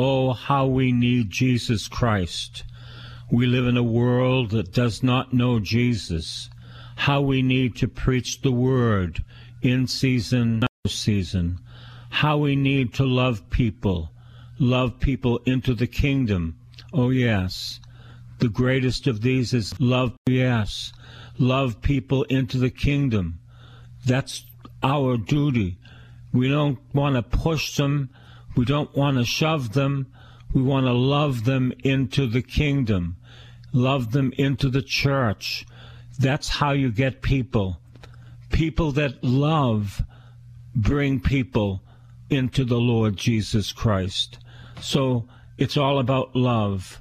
Oh, 0.00 0.32
how 0.32 0.64
we 0.64 0.92
need 0.92 1.28
Jesus 1.28 1.88
Christ. 1.88 2.62
We 3.32 3.46
live 3.46 3.66
in 3.66 3.76
a 3.76 3.82
world 3.82 4.50
that 4.50 4.72
does 4.72 5.02
not 5.02 5.32
know 5.32 5.58
Jesus. 5.58 6.48
How 6.94 7.20
we 7.20 7.42
need 7.42 7.74
to 7.78 7.88
preach 7.88 8.42
the 8.42 8.52
word 8.52 9.24
in 9.60 9.88
season, 9.88 10.62
out 10.62 10.70
of 10.84 10.92
season. 10.92 11.58
How 12.10 12.38
we 12.38 12.54
need 12.54 12.94
to 12.94 13.04
love 13.04 13.50
people, 13.50 14.12
love 14.60 15.00
people 15.00 15.38
into 15.46 15.74
the 15.74 15.88
kingdom. 15.88 16.56
Oh, 16.92 17.10
yes. 17.10 17.80
The 18.38 18.48
greatest 18.48 19.08
of 19.08 19.22
these 19.22 19.52
is 19.52 19.80
love, 19.80 20.12
yes, 20.28 20.92
love 21.38 21.82
people 21.82 22.22
into 22.24 22.56
the 22.56 22.70
kingdom. 22.70 23.40
That's 24.06 24.46
our 24.80 25.16
duty. 25.16 25.76
We 26.32 26.48
don't 26.48 26.78
want 26.94 27.16
to 27.16 27.22
push 27.22 27.76
them. 27.76 28.10
We 28.58 28.64
don't 28.64 28.96
want 28.96 29.18
to 29.18 29.24
shove 29.24 29.72
them. 29.74 30.08
We 30.52 30.62
want 30.62 30.86
to 30.86 30.92
love 30.92 31.44
them 31.44 31.72
into 31.84 32.26
the 32.26 32.42
kingdom, 32.42 33.16
love 33.72 34.10
them 34.10 34.32
into 34.36 34.68
the 34.68 34.82
church. 34.82 35.64
That's 36.18 36.48
how 36.48 36.72
you 36.72 36.90
get 36.90 37.22
people. 37.22 37.80
People 38.50 38.90
that 38.92 39.22
love 39.22 40.02
bring 40.74 41.20
people 41.20 41.84
into 42.30 42.64
the 42.64 42.80
Lord 42.80 43.16
Jesus 43.16 43.70
Christ. 43.70 44.38
So 44.80 45.28
it's 45.56 45.76
all 45.76 46.00
about 46.00 46.34
love. 46.34 47.00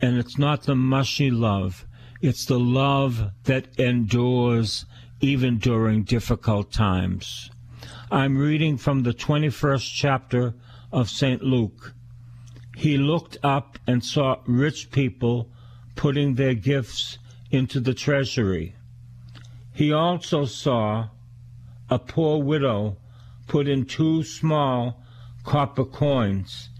And 0.00 0.16
it's 0.16 0.38
not 0.38 0.62
the 0.62 0.74
mushy 0.74 1.30
love, 1.30 1.84
it's 2.22 2.46
the 2.46 2.58
love 2.58 3.30
that 3.42 3.78
endures 3.78 4.86
even 5.20 5.58
during 5.58 6.04
difficult 6.04 6.72
times. 6.72 7.50
I'm 8.10 8.38
reading 8.38 8.78
from 8.78 9.02
the 9.02 9.12
21st 9.12 9.92
chapter 9.94 10.54
of 10.94 11.10
St. 11.10 11.42
Luke. 11.42 11.92
He 12.76 12.96
looked 12.96 13.36
up 13.42 13.80
and 13.84 14.04
saw 14.04 14.38
rich 14.46 14.92
people 14.92 15.50
putting 15.96 16.34
their 16.34 16.54
gifts 16.54 17.18
into 17.50 17.80
the 17.80 17.94
treasury. 17.94 18.76
He 19.72 19.92
also 19.92 20.44
saw 20.44 21.08
a 21.90 21.98
poor 21.98 22.40
widow 22.40 22.96
put 23.48 23.66
in 23.66 23.86
two 23.86 24.22
small 24.22 25.02
copper 25.42 25.84
coins. 25.84 26.70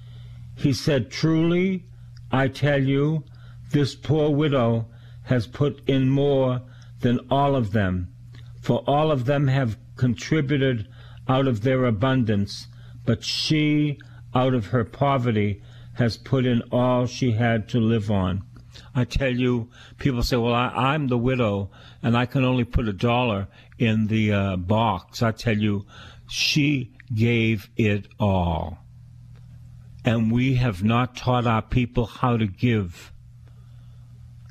He 0.55 0.73
said, 0.73 1.11
Truly, 1.11 1.85
I 2.31 2.47
tell 2.47 2.83
you, 2.83 3.25
this 3.73 3.97
poor 3.97 4.31
widow 4.31 4.87
has 5.25 5.49
put 5.49 5.83
in 5.89 6.09
more 6.09 6.63
than 7.01 7.19
all 7.31 7.57
of 7.57 7.73
them, 7.73 8.15
for 8.61 8.79
all 8.87 9.11
of 9.11 9.25
them 9.25 9.49
have 9.49 9.77
contributed 9.97 10.87
out 11.27 11.49
of 11.49 11.63
their 11.63 11.85
abundance, 11.85 12.69
but 13.05 13.25
she, 13.25 13.99
out 14.35 14.55
of 14.55 14.67
her 14.67 14.85
poverty, 14.85 15.63
has 15.95 16.17
put 16.17 16.47
in 16.47 16.63
all 16.73 17.07
she 17.07 17.33
had 17.33 17.69
to 17.69 17.81
live 17.81 18.11
on. 18.11 18.43
I 18.95 19.05
tell 19.05 19.31
you, 19.31 19.71
people 19.99 20.23
say, 20.23 20.37
well, 20.37 20.55
I, 20.55 20.95
am 20.95 21.07
the 21.07 21.19
widow 21.19 21.71
and 22.03 22.17
I 22.17 22.27
can 22.27 22.45
only 22.45 22.65
put 22.65 22.89
a 22.89 22.93
dollar 22.93 23.47
in 23.79 24.09
the 24.09 24.33
uh, 24.33 24.57
box. 24.57 25.23
I 25.23 25.31
tell 25.31 25.57
you, 25.57 25.87
she 26.29 26.93
gave 27.15 27.71
it 27.77 28.09
all 28.19 28.79
and 30.05 30.31
we 30.31 30.55
have 30.57 30.85
not 30.85 31.17
taught 31.17 31.47
our 31.47 31.63
people 31.63 32.07
how 32.07 32.37
to 32.37 32.47
give. 32.47 33.13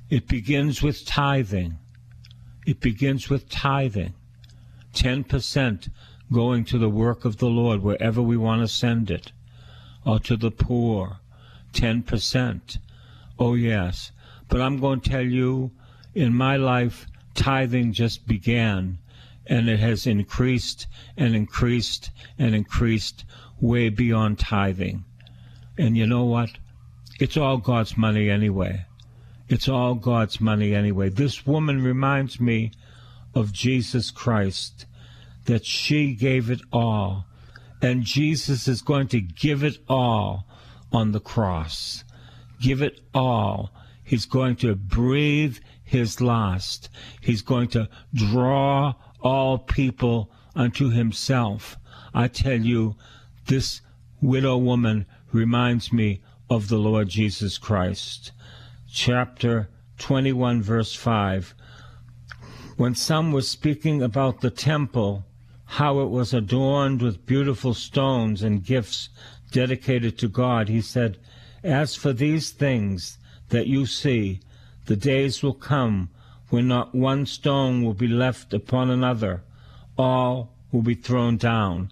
It 0.10 0.28
begins 0.28 0.82
with 0.82 1.06
tithing. 1.06 1.78
It 2.66 2.80
begins 2.80 3.30
with 3.30 3.50
tithing. 3.50 4.14
10% 4.94 5.90
going 6.34 6.66
to 6.66 6.78
the 6.78 6.90
work 6.90 7.24
of 7.24 7.38
the 7.38 7.48
Lord 7.48 7.82
wherever 7.82 8.22
we 8.22 8.36
want 8.36 8.62
to 8.62 8.68
send 8.68 9.10
it, 9.10 9.32
or 10.06 10.20
to 10.20 10.36
the 10.36 10.52
poor. 10.52 11.20
10%. 11.72 12.78
Oh, 13.40 13.54
yes. 13.54 14.12
But 14.50 14.62
I'm 14.62 14.80
going 14.80 15.00
to 15.02 15.10
tell 15.10 15.26
you, 15.26 15.72
in 16.14 16.34
my 16.34 16.58
life, 16.58 17.08
tithing 17.34 17.94
just 17.94 18.28
began, 18.28 19.00
and 19.48 19.70
it 19.70 19.80
has 19.80 20.06
increased 20.06 20.88
and 21.18 21.36
increased 21.36 22.12
and 22.38 22.54
increased 22.54 23.26
way 23.60 23.90
beyond 23.90 24.40
tithing. 24.40 25.06
And 25.78 25.98
you 25.98 26.06
know 26.06 26.26
what? 26.26 26.52
It's 27.20 27.38
all 27.38 27.58
God's 27.58 27.98
money 27.98 28.30
anyway. 28.30 28.86
It's 29.50 29.68
all 29.68 29.96
God's 29.96 30.40
money 30.40 30.76
anyway. 30.76 31.10
This 31.10 31.46
woman 31.46 31.84
reminds 31.84 32.40
me 32.40 32.72
of 33.34 33.52
Jesus 33.52 34.12
Christ, 34.12 34.86
that 35.46 35.66
she 35.66 36.14
gave 36.14 36.50
it 36.50 36.62
all. 36.72 37.26
And 37.82 38.04
Jesus 38.04 38.68
is 38.68 38.82
going 38.82 39.08
to 39.10 39.20
give 39.20 39.64
it 39.64 39.78
all 39.90 40.48
on 40.92 41.12
the 41.12 41.20
cross. 41.20 42.04
Give 42.62 42.82
it 42.82 43.02
all. 43.14 43.74
He's 44.04 44.26
going 44.26 44.56
to 44.58 44.76
breathe 44.76 45.58
his 45.84 46.22
last. 46.22 46.90
He's 47.20 47.42
going 47.42 47.68
to 47.70 47.90
draw 48.14 48.94
all 49.22 49.58
people 49.58 50.32
unto 50.56 50.90
himself. 50.90 51.78
I 52.14 52.28
tell 52.28 52.60
you, 52.60 52.96
this 53.48 53.82
widow 54.22 54.58
woman 54.58 55.06
reminds 55.32 55.92
me 55.92 56.22
of 56.50 56.68
the 56.68 56.78
Lord 56.78 57.10
Jesus 57.10 57.58
Christ. 57.58 58.32
Chapter 58.90 59.70
21, 59.98 60.62
verse 60.62 60.94
5. 60.94 61.56
When 62.78 62.96
some 62.96 63.32
were 63.32 63.42
speaking 63.42 64.02
about 64.02 64.42
the 64.42 64.52
temple, 64.52 65.26
how 65.78 66.02
it 66.02 66.10
was 66.10 66.36
adorned 66.36 67.02
with 67.02 67.26
beautiful 67.26 67.74
stones 67.74 68.44
and 68.44 68.64
gifts 68.64 69.10
dedicated 69.52 70.20
to 70.20 70.28
God, 70.28 70.70
he 70.70 70.80
said, 70.80 71.18
As 71.64 71.96
for 71.96 72.14
these 72.14 72.52
things 72.52 73.18
that 73.50 73.66
you 73.66 73.88
see, 73.88 74.40
the 74.86 74.96
days 74.96 75.42
will 75.42 75.56
come 75.56 76.10
when 76.50 76.68
not 76.68 76.94
one 76.94 77.26
stone 77.26 77.84
will 77.84 77.96
be 77.96 78.08
left 78.08 78.54
upon 78.54 78.92
another, 78.92 79.42
all 79.98 80.54
will 80.72 80.84
be 80.84 80.94
thrown 80.94 81.38
down. 81.38 81.92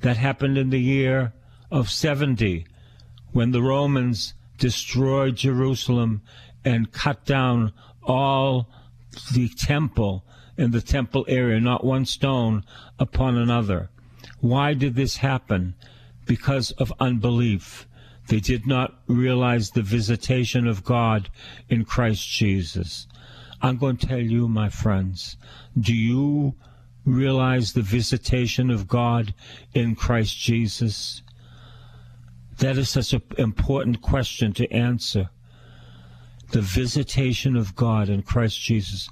That 0.00 0.16
happened 0.16 0.56
in 0.56 0.70
the 0.70 0.80
year 0.80 1.34
of 1.70 1.90
70 1.90 2.64
when 3.32 3.50
the 3.50 3.62
Romans 3.62 4.32
destroyed 4.56 5.36
Jerusalem 5.36 6.22
and 6.64 6.92
cut 6.92 7.26
down 7.26 7.74
all 8.02 8.70
the 9.34 9.50
temple 9.50 10.24
in 10.58 10.72
the 10.72 10.82
temple 10.82 11.24
area, 11.28 11.60
not 11.60 11.84
one 11.84 12.04
stone 12.04 12.64
upon 12.98 13.38
another. 13.38 13.88
Why 14.40 14.74
did 14.74 14.96
this 14.96 15.18
happen? 15.18 15.74
Because 16.26 16.72
of 16.72 16.92
unbelief. 17.00 17.86
They 18.26 18.40
did 18.40 18.66
not 18.66 19.00
realize 19.06 19.70
the 19.70 19.82
visitation 19.82 20.66
of 20.66 20.84
God 20.84 21.30
in 21.68 21.84
Christ 21.84 22.28
Jesus. 22.28 23.06
I'm 23.62 23.78
going 23.78 23.96
to 23.96 24.06
tell 24.06 24.20
you, 24.20 24.48
my 24.48 24.68
friends, 24.68 25.36
do 25.80 25.94
you 25.94 26.54
realize 27.04 27.72
the 27.72 27.82
visitation 27.82 28.70
of 28.70 28.86
God 28.86 29.32
in 29.72 29.94
Christ 29.94 30.38
Jesus? 30.38 31.22
That 32.58 32.76
is 32.76 32.90
such 32.90 33.12
an 33.12 33.22
important 33.38 34.02
question 34.02 34.52
to 34.54 34.70
answer. 34.70 35.30
The 36.50 36.60
visitation 36.60 37.56
of 37.56 37.74
God 37.76 38.08
in 38.08 38.22
Christ 38.22 38.60
Jesus. 38.60 39.08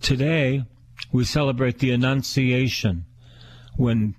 Today, 0.00 0.64
we 1.14 1.24
celebrate 1.24 1.78
the 1.78 1.92
Annunciation 1.92 3.06
when 3.76 4.16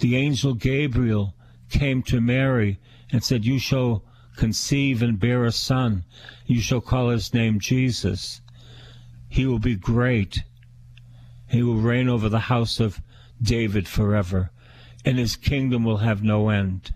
the 0.00 0.14
angel 0.14 0.52
Gabriel 0.52 1.34
came 1.70 2.02
to 2.02 2.20
Mary 2.20 2.78
and 3.10 3.24
said, 3.24 3.46
You 3.46 3.58
shall 3.58 4.04
conceive 4.36 5.00
and 5.00 5.18
bear 5.18 5.44
a 5.44 5.52
son. 5.52 6.04
You 6.44 6.60
shall 6.60 6.82
call 6.82 7.08
his 7.08 7.32
name 7.32 7.60
Jesus. 7.60 8.42
He 9.26 9.46
will 9.46 9.58
be 9.58 9.74
great. 9.74 10.40
He 11.48 11.62
will 11.62 11.76
reign 11.76 12.10
over 12.10 12.28
the 12.28 12.40
house 12.40 12.78
of 12.78 13.00
David 13.40 13.88
forever, 13.88 14.50
and 15.02 15.18
his 15.18 15.36
kingdom 15.36 15.82
will 15.82 15.98
have 15.98 16.22
no 16.22 16.50
end. 16.50 16.92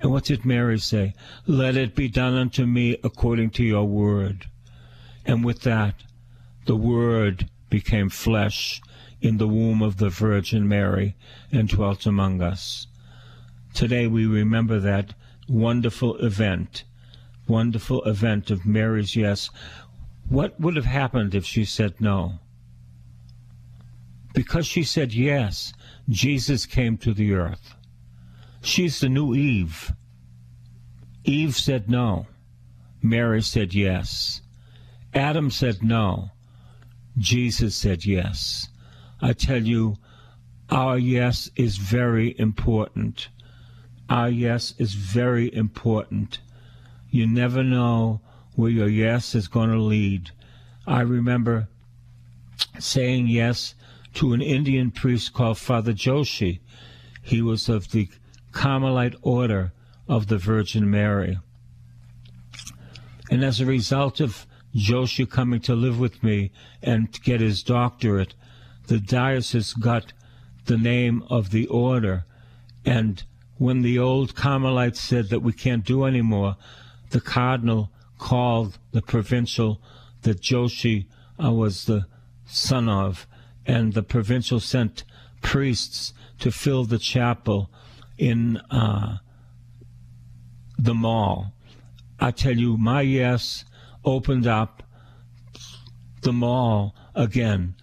And 0.00 0.12
what 0.12 0.26
did 0.26 0.44
Mary 0.44 0.78
say? 0.78 1.14
Let 1.48 1.76
it 1.76 1.96
be 1.96 2.06
done 2.06 2.34
unto 2.34 2.64
me 2.64 2.96
according 3.02 3.50
to 3.50 3.64
your 3.64 3.88
word. 3.88 4.46
And 5.26 5.44
with 5.44 5.62
that, 5.62 6.04
the 6.66 6.76
word 6.76 7.48
became 7.72 8.10
flesh 8.10 8.82
in 9.22 9.38
the 9.38 9.48
womb 9.48 9.80
of 9.80 9.96
the 9.96 10.10
Virgin 10.10 10.68
Mary 10.68 11.16
and 11.50 11.70
dwelt 11.70 12.04
among 12.04 12.42
us. 12.42 12.86
Today 13.72 14.06
we 14.06 14.26
remember 14.26 14.78
that 14.78 15.14
wonderful 15.48 16.18
event, 16.18 16.84
wonderful 17.48 18.04
event 18.04 18.50
of 18.50 18.66
Mary's 18.66 19.16
yes. 19.16 19.48
What 20.28 20.60
would 20.60 20.76
have 20.76 20.84
happened 20.84 21.34
if 21.34 21.46
she 21.46 21.64
said 21.64 21.98
no? 21.98 22.40
Because 24.34 24.66
she 24.66 24.82
said 24.82 25.14
yes, 25.14 25.72
Jesus 26.10 26.66
came 26.66 26.98
to 26.98 27.14
the 27.14 27.32
earth. 27.32 27.74
She's 28.60 29.00
the 29.00 29.08
new 29.08 29.34
Eve. 29.34 29.92
Eve 31.24 31.56
said 31.56 31.88
no. 31.88 32.26
Mary 33.00 33.40
said 33.40 33.72
yes. 33.72 34.42
Adam 35.14 35.50
said 35.50 35.82
no. 35.82 36.31
Jesus 37.18 37.76
said 37.76 38.04
yes. 38.04 38.68
I 39.20 39.32
tell 39.32 39.62
you, 39.62 39.96
our 40.70 40.98
yes 40.98 41.50
is 41.54 41.76
very 41.76 42.34
important. 42.38 43.28
Our 44.08 44.28
yes 44.28 44.74
is 44.78 44.94
very 44.94 45.54
important. 45.54 46.40
You 47.10 47.26
never 47.26 47.62
know 47.62 48.20
where 48.54 48.70
your 48.70 48.88
yes 48.88 49.34
is 49.34 49.48
going 49.48 49.70
to 49.70 49.78
lead. 49.78 50.30
I 50.86 51.02
remember 51.02 51.68
saying 52.78 53.28
yes 53.28 53.74
to 54.14 54.32
an 54.32 54.42
Indian 54.42 54.90
priest 54.90 55.32
called 55.32 55.58
Father 55.58 55.92
Joshi. 55.92 56.60
He 57.22 57.42
was 57.42 57.68
of 57.68 57.90
the 57.92 58.08
Carmelite 58.52 59.16
order 59.22 59.72
of 60.08 60.26
the 60.26 60.38
Virgin 60.38 60.90
Mary. 60.90 61.38
And 63.30 63.44
as 63.44 63.60
a 63.60 63.66
result 63.66 64.20
of 64.20 64.46
Joshi 64.74 65.28
coming 65.28 65.60
to 65.60 65.74
live 65.74 65.98
with 65.98 66.22
me 66.22 66.50
and 66.82 67.12
get 67.22 67.40
his 67.40 67.62
doctorate, 67.62 68.34
the 68.86 68.98
diocese 68.98 69.74
got 69.74 70.12
the 70.64 70.78
name 70.78 71.24
of 71.28 71.50
the 71.50 71.66
order. 71.66 72.24
And 72.84 73.22
when 73.58 73.82
the 73.82 73.98
old 73.98 74.34
Carmelites 74.34 75.00
said 75.00 75.28
that 75.28 75.40
we 75.40 75.52
can't 75.52 75.84
do 75.84 76.04
anymore, 76.04 76.56
the 77.10 77.20
cardinal 77.20 77.90
called 78.18 78.78
the 78.92 79.02
provincial 79.02 79.80
that 80.22 80.40
Joshi 80.40 81.06
uh, 81.42 81.52
was 81.52 81.84
the 81.84 82.06
son 82.46 82.88
of, 82.88 83.26
and 83.66 83.92
the 83.92 84.02
provincial 84.02 84.60
sent 84.60 85.04
priests 85.42 86.12
to 86.38 86.50
fill 86.50 86.84
the 86.84 86.98
chapel 86.98 87.70
in 88.18 88.56
uh, 88.70 89.18
the 90.78 90.94
mall. 90.94 91.52
I 92.20 92.30
tell 92.30 92.56
you, 92.56 92.76
my 92.76 93.00
yes 93.02 93.64
opened 94.04 94.46
up 94.46 94.82
the 96.22 96.32
mall 96.32 96.94
again, 97.14 97.74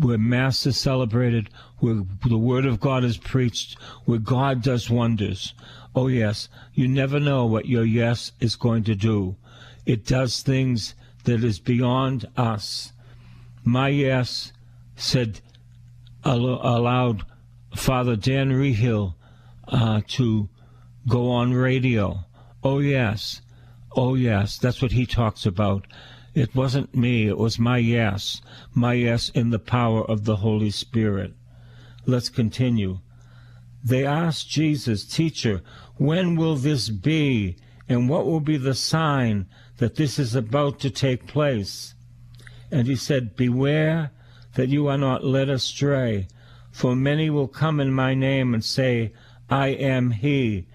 where 0.00 0.18
Mass 0.18 0.66
is 0.66 0.78
celebrated, 0.78 1.50
where 1.78 2.02
the 2.26 2.38
Word 2.38 2.66
of 2.66 2.80
God 2.80 3.04
is 3.04 3.16
preached, 3.16 3.78
where 4.04 4.18
God 4.18 4.62
does 4.62 4.90
wonders. 4.90 5.54
Oh, 5.94 6.08
yes, 6.08 6.48
you 6.72 6.88
never 6.88 7.20
know 7.20 7.44
what 7.44 7.66
your 7.66 7.84
yes 7.84 8.32
is 8.40 8.56
going 8.56 8.84
to 8.84 8.94
do. 8.94 9.36
It 9.84 10.06
does 10.06 10.40
things 10.42 10.94
that 11.24 11.44
is 11.44 11.58
beyond 11.58 12.26
us. 12.36 12.92
My 13.64 13.88
yes 13.88 14.52
said, 14.96 15.40
allowed 16.24 17.24
Father 17.74 18.16
Dan 18.16 18.52
Rehill 18.52 19.16
uh, 19.68 20.02
to 20.08 20.48
go 21.08 21.30
on 21.30 21.52
radio. 21.52 22.20
Oh, 22.62 22.78
yes. 22.78 23.40
Oh, 23.96 24.14
yes. 24.14 24.58
That's 24.58 24.80
what 24.80 24.92
he 24.92 25.06
talks 25.06 25.46
about. 25.46 25.86
It 26.34 26.54
wasn't 26.54 26.94
me, 26.94 27.28
it 27.28 27.36
was 27.36 27.58
my 27.58 27.76
yes. 27.76 28.40
My 28.72 28.94
yes 28.94 29.28
in 29.30 29.50
the 29.50 29.58
power 29.58 30.02
of 30.02 30.24
the 30.24 30.36
Holy 30.36 30.70
Spirit. 30.70 31.34
Let's 32.06 32.30
continue. 32.30 33.00
They 33.84 34.06
asked 34.06 34.48
Jesus, 34.48 35.04
Teacher, 35.04 35.60
when 35.96 36.36
will 36.36 36.56
this 36.56 36.88
be? 36.88 37.56
And 37.88 38.08
what 38.08 38.24
will 38.24 38.40
be 38.40 38.56
the 38.56 38.74
sign 38.74 39.46
that 39.76 39.96
this 39.96 40.18
is 40.18 40.34
about 40.34 40.80
to 40.80 40.90
take 40.90 41.26
place? 41.26 41.94
And 42.70 42.86
he 42.86 42.96
said, 42.96 43.36
Beware 43.36 44.10
that 44.54 44.68
you 44.68 44.86
are 44.86 44.98
not 44.98 45.24
led 45.24 45.50
astray, 45.50 46.28
for 46.70 46.96
many 46.96 47.28
will 47.28 47.48
come 47.48 47.80
in 47.80 47.92
my 47.92 48.14
name 48.14 48.54
and 48.54 48.64
say, 48.64 49.12
I 49.50 49.68
am 49.68 50.12
he, 50.12 50.66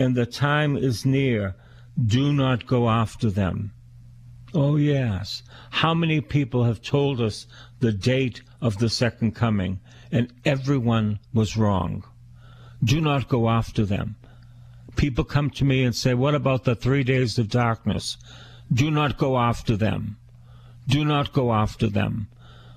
and 0.00 0.16
the 0.16 0.26
time 0.26 0.76
is 0.76 1.06
near. 1.06 1.54
Do 2.02 2.32
not 2.32 2.66
go 2.66 2.88
after 2.88 3.30
them. 3.30 3.72
Oh, 4.52 4.76
yes. 4.76 5.42
How 5.70 5.94
many 5.94 6.20
people 6.20 6.64
have 6.64 6.82
told 6.82 7.20
us 7.20 7.46
the 7.80 7.92
date 7.92 8.42
of 8.60 8.78
the 8.78 8.88
second 8.88 9.34
coming, 9.34 9.80
and 10.12 10.32
everyone 10.44 11.18
was 11.32 11.56
wrong? 11.56 12.04
Do 12.82 13.00
not 13.00 13.28
go 13.28 13.48
after 13.48 13.84
them. 13.84 14.16
People 14.96 15.24
come 15.24 15.50
to 15.50 15.64
me 15.64 15.82
and 15.82 15.94
say, 15.94 16.14
What 16.14 16.34
about 16.34 16.64
the 16.64 16.74
three 16.74 17.02
days 17.02 17.38
of 17.38 17.48
darkness? 17.48 18.16
Do 18.72 18.90
not 18.90 19.18
go 19.18 19.38
after 19.38 19.76
them. 19.76 20.18
Do 20.86 21.04
not 21.04 21.32
go 21.32 21.52
after 21.52 21.88
them. 21.88 22.28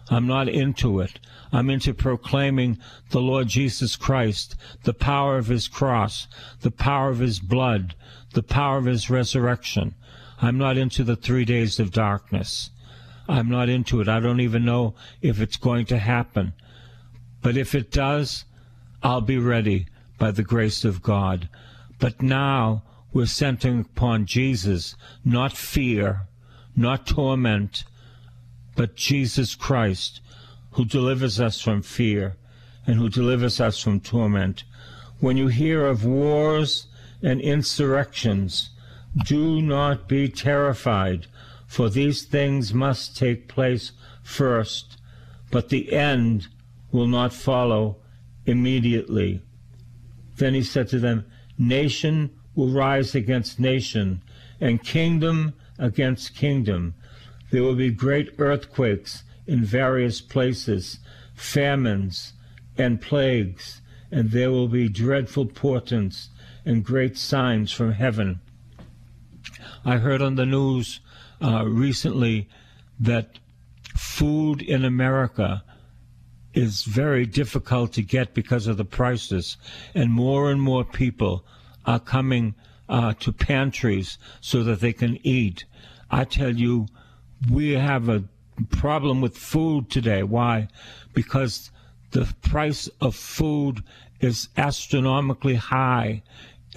I'm 0.10 0.26
not 0.26 0.48
into 0.48 1.00
it. 1.00 1.20
I'm 1.52 1.70
into 1.70 1.94
proclaiming 1.94 2.80
the 3.10 3.20
Lord 3.20 3.48
Jesus 3.50 3.96
Christ, 3.96 4.56
the 4.84 4.94
power 4.94 5.38
of 5.38 5.48
his 5.48 5.68
cross, 5.68 6.28
the 6.62 6.72
power 6.72 7.10
of 7.10 7.20
his 7.20 7.40
blood, 7.40 7.96
the 8.34 8.44
power 8.44 8.78
of 8.78 8.86
his 8.86 9.10
resurrection. 9.10 9.96
I'm 10.42 10.58
not 10.58 10.78
into 10.78 11.04
the 11.04 11.16
three 11.16 11.46
days 11.46 11.80
of 11.80 11.92
darkness. 11.92 12.70
I'm 13.28 13.50
not 13.50 13.70
into 13.70 14.00
it. 14.02 14.08
I 14.08 14.20
don't 14.20 14.40
even 14.40 14.64
know 14.64 14.96
if 15.22 15.42
it's 15.42 15.58
going 15.58 15.86
to 15.88 15.98
happen. 15.98 16.54
But 17.42 17.58
if 17.58 17.76
it 17.76 17.92
does, 17.92 18.46
I'll 19.04 19.22
be 19.22 19.38
ready 19.38 19.88
by 20.18 20.32
the 20.32 20.44
grace 20.44 20.86
of 20.86 21.02
God. 21.02 21.50
But 22.00 22.22
now 22.22 22.84
we're 23.14 23.26
centering 23.26 23.82
upon 23.82 24.26
Jesus, 24.26 24.96
not 25.26 25.54
fear, 25.54 26.28
not 26.76 27.08
torment, 27.08 27.84
but 28.76 28.96
Jesus 28.96 29.56
Christ, 29.56 30.22
who 30.72 30.86
delivers 30.86 31.40
us 31.40 31.60
from 31.60 31.82
fear 31.82 32.36
and 32.86 32.98
who 32.98 33.10
delivers 33.10 33.60
us 33.60 33.82
from 33.82 34.00
torment. 34.00 34.64
When 35.20 35.36
you 35.36 35.48
hear 35.48 35.86
of 35.86 36.06
wars 36.06 36.88
and 37.22 37.42
insurrections, 37.42 38.70
do 39.26 39.62
not 39.62 40.08
be 40.08 40.30
terrified, 40.30 41.28
for 41.66 41.90
these 41.90 42.24
things 42.24 42.74
must 42.74 43.18
take 43.18 43.48
place 43.48 43.92
first, 44.24 44.98
but 45.52 45.70
the 45.70 45.92
end 45.94 46.48
will 46.92 47.08
not 47.08 47.34
follow 47.34 47.98
immediately. 48.46 49.42
Then 50.38 50.54
he 50.54 50.64
said 50.64 50.88
to 50.90 51.00
them, 51.00 51.26
Nation 51.58 52.30
will 52.56 52.70
rise 52.70 53.16
against 53.16 53.60
nation, 53.60 54.22
and 54.60 54.84
kingdom 54.84 55.54
against 55.80 56.36
kingdom. 56.36 56.94
There 57.52 57.64
will 57.64 57.76
be 57.76 57.92
great 57.92 58.34
earthquakes 58.38 59.24
in 59.46 59.64
various 59.64 60.22
places, 60.22 61.00
famines 61.34 62.34
and 62.78 63.02
plagues, 63.02 63.82
and 64.12 64.32
there 64.32 64.52
will 64.52 64.68
be 64.68 64.90
dreadful 64.90 65.46
portents 65.46 66.30
and 66.68 66.84
great 66.84 67.18
signs 67.18 67.72
from 67.72 67.94
heaven. 67.94 68.42
I 69.86 69.98
heard 69.98 70.22
on 70.22 70.36
the 70.36 70.46
news 70.46 71.00
uh, 71.42 71.64
recently 71.66 72.50
that 73.00 73.40
food 73.96 74.62
in 74.62 74.84
America 74.84 75.64
is 76.54 76.84
very 76.84 77.26
difficult 77.26 77.94
to 77.94 78.02
get 78.02 78.34
because 78.34 78.68
of 78.68 78.76
the 78.76 78.84
prices, 78.84 79.56
and 79.96 80.12
more 80.12 80.52
and 80.52 80.62
more 80.62 80.84
people 80.84 81.46
are 81.86 82.02
coming 82.02 82.54
uh, 82.90 83.14
to 83.14 83.32
pantries 83.32 84.18
so 84.42 84.62
that 84.64 84.82
they 84.82 84.92
can 84.92 85.26
eat. 85.26 85.64
I 86.12 86.26
tell 86.26 86.54
you, 86.54 86.88
we 87.50 87.72
have 87.72 88.10
a 88.10 88.26
problem 88.72 89.22
with 89.22 89.38
food 89.38 89.90
today. 89.90 90.22
Why? 90.22 90.68
Because 91.14 91.72
the 92.12 92.28
price 92.42 92.90
of 93.00 93.16
food 93.16 93.84
is 94.20 94.50
astronomically 94.58 95.56
high, 95.56 96.24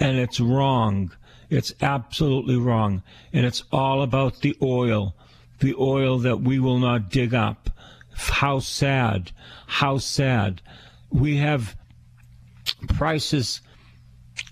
and 0.01 0.17
it's 0.17 0.39
wrong. 0.39 1.11
It's 1.49 1.73
absolutely 1.81 2.57
wrong. 2.57 3.03
And 3.31 3.45
it's 3.45 3.63
all 3.71 4.01
about 4.01 4.41
the 4.41 4.57
oil, 4.61 5.15
the 5.59 5.75
oil 5.79 6.17
that 6.19 6.41
we 6.41 6.59
will 6.59 6.79
not 6.79 7.09
dig 7.09 7.33
up 7.33 7.69
how 8.13 8.59
sad, 8.59 9.31
how 9.67 9.97
sad. 9.97 10.61
We 11.09 11.37
have 11.37 11.75
prices 12.89 13.61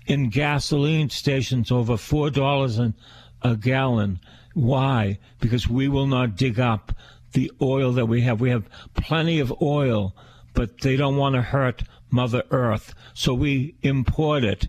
in 0.06 0.30
gasoline 0.30 1.10
stations 1.10 1.70
over 1.70 1.94
$4 1.94 2.94
a 3.42 3.56
gallon. 3.56 4.20
Why? 4.54 5.18
Because 5.40 5.68
we 5.68 5.88
will 5.88 6.06
not 6.06 6.36
dig 6.36 6.58
up 6.58 6.92
the 7.32 7.50
oil 7.62 7.92
that 7.92 8.06
we 8.06 8.22
have. 8.22 8.40
We 8.40 8.50
have 8.50 8.68
plenty 8.94 9.38
of 9.38 9.62
oil, 9.62 10.14
but 10.52 10.80
they 10.80 10.96
don't 10.96 11.16
want 11.16 11.36
to 11.36 11.42
hurt 11.42 11.84
Mother 12.10 12.42
Earth, 12.50 12.92
so 13.14 13.32
we 13.32 13.76
import 13.82 14.42
it. 14.42 14.66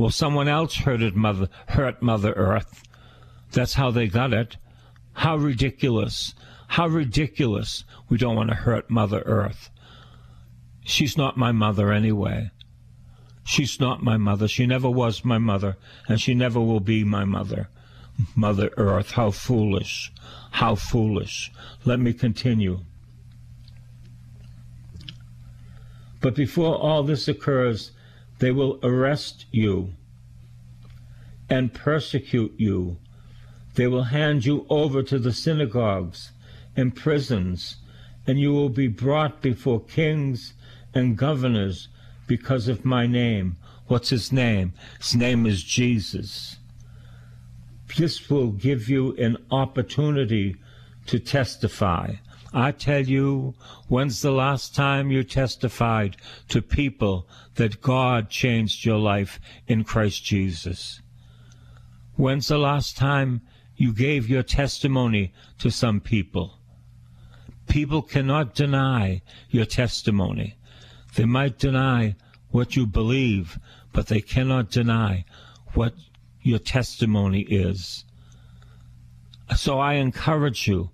Well, 0.00 0.08
someone 0.08 0.48
else 0.48 0.76
hurted 0.76 1.14
Mother, 1.14 1.50
hurt 1.68 2.00
Mother 2.00 2.32
Earth. 2.32 2.84
That's 3.52 3.74
how 3.74 3.90
they 3.90 4.06
got 4.06 4.32
it. 4.32 4.56
How 5.12 5.36
ridiculous. 5.36 6.32
How 6.68 6.86
ridiculous. 6.86 7.84
We 8.08 8.16
don't 8.16 8.34
want 8.34 8.48
to 8.48 8.56
hurt 8.56 8.88
Mother 8.88 9.20
Earth. 9.26 9.68
She's 10.86 11.18
not 11.18 11.36
my 11.36 11.52
mother 11.52 11.92
anyway. 11.92 12.50
She's 13.44 13.78
not 13.78 14.02
my 14.02 14.16
mother. 14.16 14.48
She 14.48 14.64
never 14.64 14.88
was 14.88 15.22
my 15.22 15.36
mother, 15.36 15.76
and 16.08 16.18
she 16.18 16.32
never 16.32 16.62
will 16.62 16.80
be 16.80 17.04
my 17.04 17.26
mother. 17.26 17.68
Mother 18.34 18.70
Earth, 18.78 19.10
how 19.10 19.30
foolish, 19.30 20.10
how 20.52 20.76
foolish. 20.76 21.52
Let 21.84 22.00
me 22.00 22.14
continue. 22.14 22.80
But 26.22 26.34
before 26.34 26.74
all 26.74 27.02
this 27.02 27.28
occurs, 27.28 27.92
they 28.40 28.50
will 28.50 28.80
arrest 28.82 29.44
you 29.52 29.92
and 31.48 31.72
persecute 31.72 32.54
you. 32.58 32.96
They 33.74 33.86
will 33.86 34.04
hand 34.04 34.44
you 34.44 34.66
over 34.68 35.02
to 35.04 35.18
the 35.18 35.32
synagogues 35.32 36.32
and 36.76 36.96
prisons, 36.96 37.76
and 38.26 38.40
you 38.40 38.52
will 38.52 38.68
be 38.70 38.88
brought 38.88 39.42
before 39.42 39.80
kings 39.80 40.54
and 40.94 41.16
governors 41.16 41.88
because 42.26 42.66
of 42.66 42.84
my 42.84 43.06
name. 43.06 43.56
What's 43.86 44.08
his 44.08 44.32
name? 44.32 44.72
His 44.98 45.14
name 45.14 45.46
is 45.46 45.62
Jesus. 45.62 46.56
This 47.96 48.30
will 48.30 48.52
give 48.52 48.88
you 48.88 49.14
an 49.16 49.36
opportunity 49.50 50.56
to 51.06 51.18
testify. 51.18 52.14
I 52.52 52.72
tell 52.72 53.02
you, 53.02 53.54
when's 53.86 54.22
the 54.22 54.32
last 54.32 54.74
time 54.74 55.10
you 55.10 55.22
testified 55.22 56.16
to 56.48 56.60
people 56.60 57.28
that 57.54 57.80
God 57.80 58.28
changed 58.28 58.84
your 58.84 58.98
life 58.98 59.38
in 59.68 59.84
Christ 59.84 60.24
Jesus? 60.24 61.00
When's 62.16 62.48
the 62.48 62.58
last 62.58 62.96
time 62.96 63.42
you 63.76 63.92
gave 63.92 64.28
your 64.28 64.42
testimony 64.42 65.32
to 65.58 65.70
some 65.70 66.00
people? 66.00 66.58
People 67.68 68.02
cannot 68.02 68.54
deny 68.54 69.22
your 69.48 69.64
testimony. 69.64 70.56
They 71.14 71.24
might 71.24 71.58
deny 71.58 72.16
what 72.50 72.74
you 72.74 72.84
believe, 72.84 73.60
but 73.92 74.08
they 74.08 74.20
cannot 74.20 74.70
deny 74.70 75.24
what 75.74 75.94
your 76.42 76.58
testimony 76.58 77.42
is. 77.42 78.04
So 79.56 79.78
I 79.78 79.94
encourage 79.94 80.66
you 80.66 80.90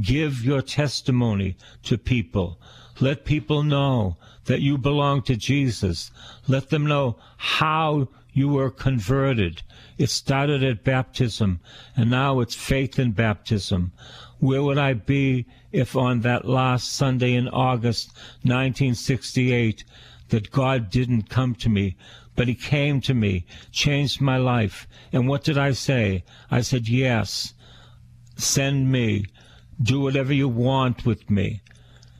Give 0.00 0.44
your 0.44 0.62
testimony 0.62 1.56
to 1.84 1.98
people. 1.98 2.60
Let 3.00 3.24
people 3.24 3.62
know 3.62 4.16
that 4.46 4.60
you 4.60 4.76
belong 4.78 5.22
to 5.22 5.36
Jesus. 5.36 6.10
Let 6.46 6.70
them 6.70 6.86
know 6.86 7.16
how 7.36 8.08
you 8.32 8.48
were 8.48 8.70
converted. 8.70 9.62
It 9.96 10.10
started 10.10 10.62
at 10.62 10.84
baptism, 10.84 11.60
and 11.96 12.10
now 12.10 12.40
it's 12.40 12.54
faith 12.54 12.98
in 12.98 13.12
baptism. 13.12 13.92
Where 14.38 14.62
would 14.62 14.78
I 14.78 14.92
be 14.94 15.46
if 15.72 15.96
on 15.96 16.20
that 16.20 16.44
last 16.44 16.92
Sunday 16.92 17.34
in 17.34 17.48
August 17.48 18.12
1968 18.42 19.84
that 20.28 20.50
God 20.50 20.90
didn't 20.90 21.28
come 21.28 21.54
to 21.56 21.68
me, 21.68 21.96
but 22.36 22.46
He 22.46 22.54
came 22.54 23.00
to 23.02 23.14
me, 23.14 23.44
changed 23.72 24.20
my 24.20 24.36
life? 24.36 24.86
And 25.12 25.28
what 25.28 25.42
did 25.42 25.58
I 25.58 25.72
say? 25.72 26.24
I 26.50 26.60
said, 26.60 26.88
Yes, 26.88 27.54
send 28.36 28.92
me. 28.92 29.26
Do 29.80 30.00
whatever 30.00 30.32
you 30.32 30.48
want 30.48 31.06
with 31.06 31.30
me. 31.30 31.62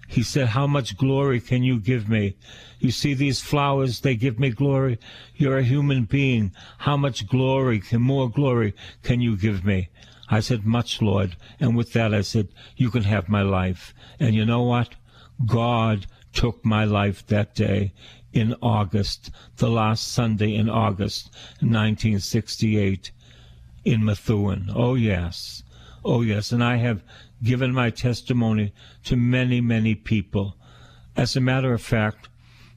He 0.06 0.22
said, 0.22 0.48
How 0.48 0.66
much 0.66 0.96
glory 0.96 1.40
can 1.40 1.62
you 1.62 1.78
give 1.78 2.08
me? 2.08 2.36
You 2.78 2.90
see 2.90 3.12
these 3.12 3.40
flowers, 3.40 4.00
they 4.00 4.16
give 4.16 4.38
me 4.38 4.50
glory. 4.50 4.98
You're 5.34 5.58
a 5.58 5.62
human 5.64 6.04
being. 6.04 6.52
How 6.78 6.96
much 6.96 7.26
glory, 7.26 7.80
can, 7.80 8.00
more 8.00 8.30
glory 8.30 8.74
can 9.02 9.20
you 9.20 9.36
give 9.36 9.64
me? 9.64 9.90
I 10.30 10.40
said, 10.40 10.64
Much, 10.64 11.02
Lord. 11.02 11.36
And 11.60 11.76
with 11.76 11.92
that, 11.92 12.14
I 12.14 12.22
said, 12.22 12.48
You 12.76 12.90
can 12.90 13.02
have 13.02 13.28
my 13.28 13.42
life. 13.42 13.92
And 14.18 14.34
you 14.34 14.46
know 14.46 14.62
what? 14.62 14.94
God 15.44 16.06
took 16.32 16.64
my 16.64 16.84
life 16.84 17.26
that 17.26 17.54
day 17.54 17.92
in 18.32 18.54
August, 18.62 19.30
the 19.56 19.68
last 19.68 20.08
Sunday 20.08 20.54
in 20.54 20.68
August, 20.68 21.30
1968, 21.60 23.10
in 23.84 24.04
Methuen. 24.04 24.70
Oh, 24.74 24.94
yes. 24.94 25.62
Oh, 26.04 26.22
yes. 26.22 26.52
And 26.52 26.62
I 26.62 26.76
have 26.76 27.02
given 27.42 27.72
my 27.72 27.90
testimony 27.90 28.72
to 29.04 29.16
many, 29.16 29.60
many 29.60 29.94
people. 29.94 30.56
As 31.16 31.36
a 31.36 31.40
matter 31.40 31.72
of 31.72 31.82
fact, 31.82 32.28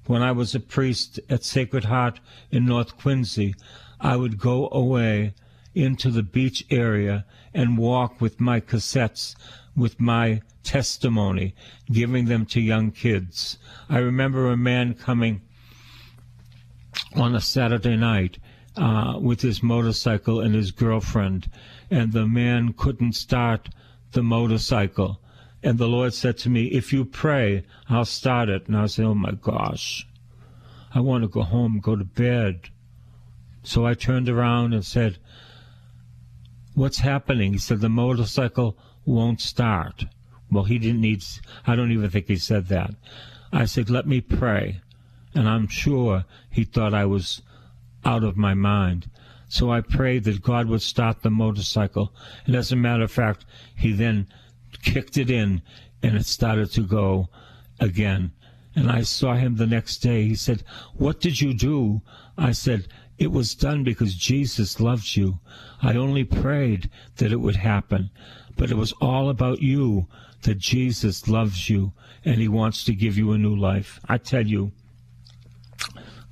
when 0.05 0.21
I 0.21 0.31
was 0.31 0.55
a 0.55 0.59
priest 0.59 1.19
at 1.29 1.43
Sacred 1.43 1.85
Heart 1.85 2.19
in 2.51 2.65
North 2.65 2.97
Quincy, 2.97 3.55
I 3.99 4.15
would 4.15 4.37
go 4.37 4.69
away 4.71 5.33
into 5.73 6.09
the 6.09 6.23
beach 6.23 6.65
area 6.69 7.25
and 7.53 7.77
walk 7.77 8.19
with 8.19 8.39
my 8.39 8.59
cassettes 8.59 9.35
with 9.75 9.99
my 9.99 10.41
testimony, 10.63 11.55
giving 11.91 12.25
them 12.25 12.45
to 12.45 12.61
young 12.61 12.91
kids. 12.91 13.57
I 13.89 13.99
remember 13.99 14.51
a 14.51 14.57
man 14.57 14.93
coming 14.93 15.41
on 17.15 17.35
a 17.35 17.41
Saturday 17.41 17.95
night 17.95 18.37
uh, 18.75 19.17
with 19.19 19.41
his 19.41 19.63
motorcycle 19.63 20.39
and 20.39 20.55
his 20.55 20.71
girlfriend, 20.71 21.49
and 21.89 22.11
the 22.11 22.27
man 22.27 22.73
couldn't 22.73 23.13
start 23.13 23.69
the 24.11 24.23
motorcycle. 24.23 25.21
And 25.63 25.77
the 25.77 25.87
Lord 25.87 26.13
said 26.13 26.37
to 26.39 26.49
me, 26.49 26.65
If 26.65 26.91
you 26.91 27.05
pray, 27.05 27.63
I'll 27.89 28.05
start 28.05 28.49
it. 28.49 28.67
And 28.67 28.75
I 28.75 28.87
said, 28.87 29.05
Oh 29.05 29.15
my 29.15 29.31
gosh, 29.31 30.07
I 30.93 30.99
want 30.99 31.23
to 31.23 31.27
go 31.27 31.43
home, 31.43 31.79
go 31.79 31.95
to 31.95 32.03
bed. 32.03 32.69
So 33.63 33.85
I 33.85 33.93
turned 33.93 34.27
around 34.27 34.73
and 34.73 34.85
said, 34.85 35.17
What's 36.73 36.99
happening? 36.99 37.53
He 37.53 37.59
said, 37.59 37.79
The 37.79 37.89
motorcycle 37.89 38.77
won't 39.05 39.41
start. 39.41 40.05
Well, 40.49 40.63
he 40.63 40.79
didn't 40.79 41.01
need, 41.01 41.23
I 41.65 41.75
don't 41.75 41.91
even 41.91 42.09
think 42.09 42.27
he 42.27 42.37
said 42.37 42.67
that. 42.67 42.95
I 43.53 43.65
said, 43.65 43.89
Let 43.89 44.07
me 44.07 44.21
pray. 44.21 44.81
And 45.33 45.47
I'm 45.47 45.67
sure 45.67 46.25
he 46.49 46.63
thought 46.63 46.93
I 46.93 47.05
was 47.05 47.41
out 48.03 48.23
of 48.23 48.35
my 48.35 48.53
mind. 48.53 49.09
So 49.51 49.69
I 49.69 49.81
prayed 49.81 50.23
that 50.23 50.41
God 50.41 50.69
would 50.69 50.81
start 50.81 51.23
the 51.23 51.29
motorcycle. 51.29 52.13
And 52.45 52.55
as 52.55 52.71
a 52.71 52.77
matter 52.77 53.03
of 53.03 53.11
fact, 53.11 53.43
he 53.75 53.91
then 53.91 54.27
kicked 54.81 55.17
it 55.17 55.29
in 55.29 55.61
and 56.01 56.15
it 56.15 56.25
started 56.25 56.71
to 56.71 56.83
go 56.83 57.27
again. 57.77 58.31
And 58.77 58.89
I 58.89 59.01
saw 59.01 59.35
him 59.35 59.57
the 59.57 59.67
next 59.67 59.97
day. 59.97 60.23
He 60.23 60.35
said, 60.35 60.63
What 60.93 61.19
did 61.19 61.41
you 61.41 61.53
do? 61.53 62.01
I 62.37 62.53
said, 62.53 62.87
It 63.17 63.33
was 63.33 63.53
done 63.53 63.83
because 63.83 64.15
Jesus 64.15 64.79
loves 64.79 65.17
you. 65.17 65.39
I 65.81 65.97
only 65.97 66.23
prayed 66.23 66.89
that 67.17 67.33
it 67.33 67.41
would 67.41 67.57
happen. 67.57 68.09
But 68.55 68.71
it 68.71 68.77
was 68.77 68.93
all 69.01 69.29
about 69.29 69.61
you, 69.61 70.07
that 70.43 70.59
Jesus 70.59 71.27
loves 71.27 71.69
you 71.69 71.91
and 72.23 72.39
he 72.39 72.47
wants 72.47 72.85
to 72.85 72.95
give 72.95 73.17
you 73.17 73.33
a 73.33 73.37
new 73.37 73.55
life. 73.55 73.99
I 74.07 74.17
tell 74.17 74.47
you, 74.47 74.71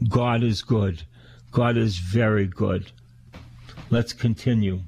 God 0.07 0.41
is 0.41 0.61
good. 0.61 1.03
God 1.51 1.75
is 1.75 1.97
very 1.97 2.47
good. 2.47 2.93
Let's 3.89 4.13
continue. 4.13 4.83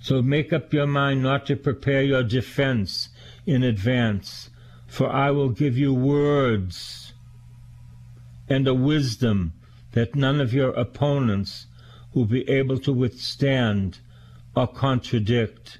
So 0.00 0.20
make 0.20 0.52
up 0.52 0.74
your 0.74 0.86
mind 0.86 1.22
not 1.22 1.46
to 1.46 1.56
prepare 1.56 2.02
your 2.02 2.22
defense 2.22 3.08
in 3.46 3.62
advance, 3.62 4.50
for 4.86 5.10
I 5.10 5.30
will 5.30 5.48
give 5.48 5.78
you 5.78 5.94
words 5.94 7.14
and 8.48 8.68
a 8.68 8.74
wisdom 8.74 9.54
that 9.92 10.14
none 10.14 10.40
of 10.42 10.52
your 10.52 10.70
opponents 10.72 11.68
will 12.12 12.26
be 12.26 12.46
able 12.50 12.78
to 12.80 12.92
withstand 12.92 13.98
or 14.54 14.66
contradict. 14.66 15.78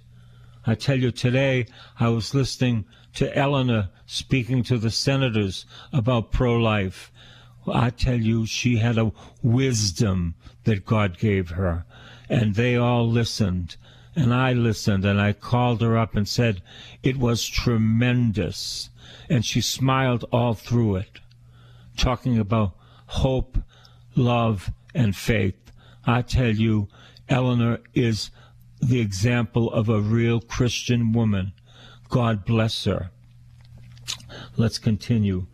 I 0.67 0.75
tell 0.75 0.99
you, 0.99 1.11
today 1.11 1.67
I 2.01 2.09
was 2.09 2.35
listening 2.35 2.87
to 3.15 3.37
Eleanor 3.37 3.91
speaking 4.07 4.63
to 4.65 4.79
the 4.79 4.91
senators 4.91 5.67
about 5.93 6.33
pro 6.33 6.57
life, 6.57 7.13
I 7.67 7.91
tell 7.91 8.21
you, 8.21 8.47
she 8.47 8.77
had 8.77 8.99
a 8.99 9.13
wisdom 9.43 10.35
that 10.65 10.85
God 10.85 11.19
gave 11.19 11.51
her. 11.51 11.85
And 12.29 12.55
they 12.55 12.77
all 12.77 13.09
listened. 13.09 13.77
And 14.17 14.33
I 14.33 14.53
listened 14.53 15.05
and 15.05 15.21
I 15.21 15.33
called 15.33 15.81
her 15.81 15.99
up 15.99 16.15
and 16.15 16.29
said, 16.29 16.63
It 17.03 17.17
was 17.17 17.47
tremendous. 17.47 18.91
And 19.29 19.45
she 19.45 19.61
smiled 19.61 20.25
all 20.33 20.55
through 20.55 20.97
it, 20.97 21.21
talking 21.97 22.39
about 22.39 22.77
hope, 23.07 23.59
love, 24.15 24.71
and 24.95 25.17
faith. 25.17 25.73
I 26.07 26.23
tell 26.23 26.55
you, 26.55 26.89
Eleanor 27.29 27.81
is 27.95 28.31
the 28.81 29.01
example 29.01 29.73
of 29.73 29.89
a 29.89 30.01
real 30.01 30.41
Christian 30.41 31.13
woman. 31.13 31.53
God 32.09 32.45
bless 32.45 32.85
her. 32.85 33.11
Let's 34.57 34.79
continue. 34.79 35.47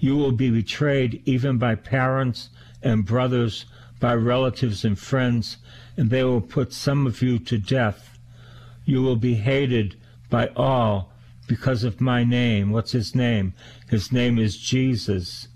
You 0.00 0.16
will 0.16 0.32
be 0.32 0.50
betrayed 0.50 1.22
even 1.24 1.58
by 1.58 1.76
parents 1.76 2.48
and 2.82 3.04
brothers, 3.04 3.66
by 4.00 4.14
relatives 4.14 4.84
and 4.84 4.98
friends, 4.98 5.58
and 5.96 6.10
they 6.10 6.24
will 6.24 6.40
put 6.40 6.72
some 6.72 7.06
of 7.06 7.22
you 7.22 7.38
to 7.38 7.58
death. 7.58 8.18
You 8.84 9.02
will 9.02 9.16
be 9.16 9.34
hated 9.34 9.96
by 10.30 10.48
all 10.56 11.12
because 11.46 11.84
of 11.84 12.00
my 12.00 12.24
name. 12.24 12.70
What's 12.70 12.92
his 12.92 13.14
name? 13.14 13.52
His 13.88 14.10
name 14.10 14.38
is 14.38 14.56
Jesus. 14.56 15.48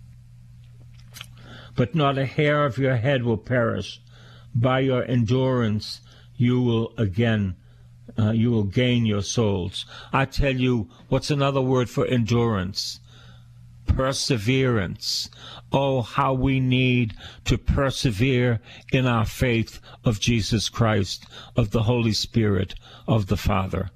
But 1.75 1.95
not 1.95 2.19
a 2.19 2.27
hair 2.27 2.65
of 2.67 2.79
your 2.79 2.97
head 2.97 3.25
will 3.25 3.39
perish. 3.39 4.01
By 4.55 4.81
your 4.81 5.05
endurance, 5.05 6.01
you 6.37 6.61
will 6.61 6.93
again 6.97 7.57
uh, 8.19 8.31
you 8.31 8.51
will 8.51 8.65
gain 8.65 9.07
your 9.07 9.23
souls. 9.23 9.87
I 10.13 10.25
tell 10.25 10.55
you, 10.55 10.89
what's 11.09 11.31
another 11.31 11.61
word 11.61 11.89
for 11.89 12.07
endurance? 12.07 13.01
Perseverance. 13.97 15.31
Oh, 15.73 16.03
how 16.03 16.35
we 16.35 16.61
need 16.61 17.15
to 17.45 17.59
persevere 17.59 18.61
in 18.93 19.07
our 19.07 19.25
faith 19.25 19.81
of 20.05 20.21
Jesus 20.21 20.69
Christ, 20.69 21.27
of 21.57 21.71
the 21.71 21.85
Holy 21.85 22.13
Spirit, 22.13 22.75
of 23.07 23.27
the 23.27 23.37
Father. 23.37 23.91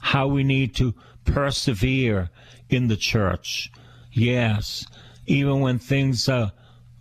How 0.00 0.26
we 0.26 0.44
need 0.44 0.74
to 0.76 0.94
persevere 1.24 2.30
in 2.68 2.88
the 2.88 2.96
church. 2.96 3.70
Yes, 4.12 4.86
even 5.26 5.60
when 5.60 5.78
things 5.78 6.28
are 6.28 6.52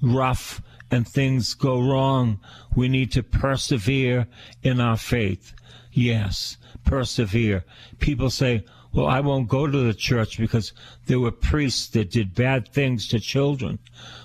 rough 0.01 0.62
and 0.89 1.07
things 1.07 1.53
go 1.53 1.81
wrong, 1.81 2.39
we 2.75 2.88
need 2.88 3.12
to 3.12 3.24
persevere 3.24 4.27
in 4.62 4.79
our 4.79 4.98
faith. 4.98 5.53
Yes, 5.91 6.57
persevere. 6.83 7.65
People 8.00 8.29
say, 8.29 8.63
well, 8.94 9.08
I 9.08 9.20
won't 9.22 9.50
go 9.50 9.66
to 9.66 9.78
the 9.78 9.94
church 9.94 10.38
because 10.38 10.72
there 11.08 11.20
were 11.20 11.32
priests 11.32 11.88
that 11.90 12.12
did 12.12 12.36
bad 12.36 12.68
things 12.68 13.08
to 13.08 13.20
children. 13.20 13.80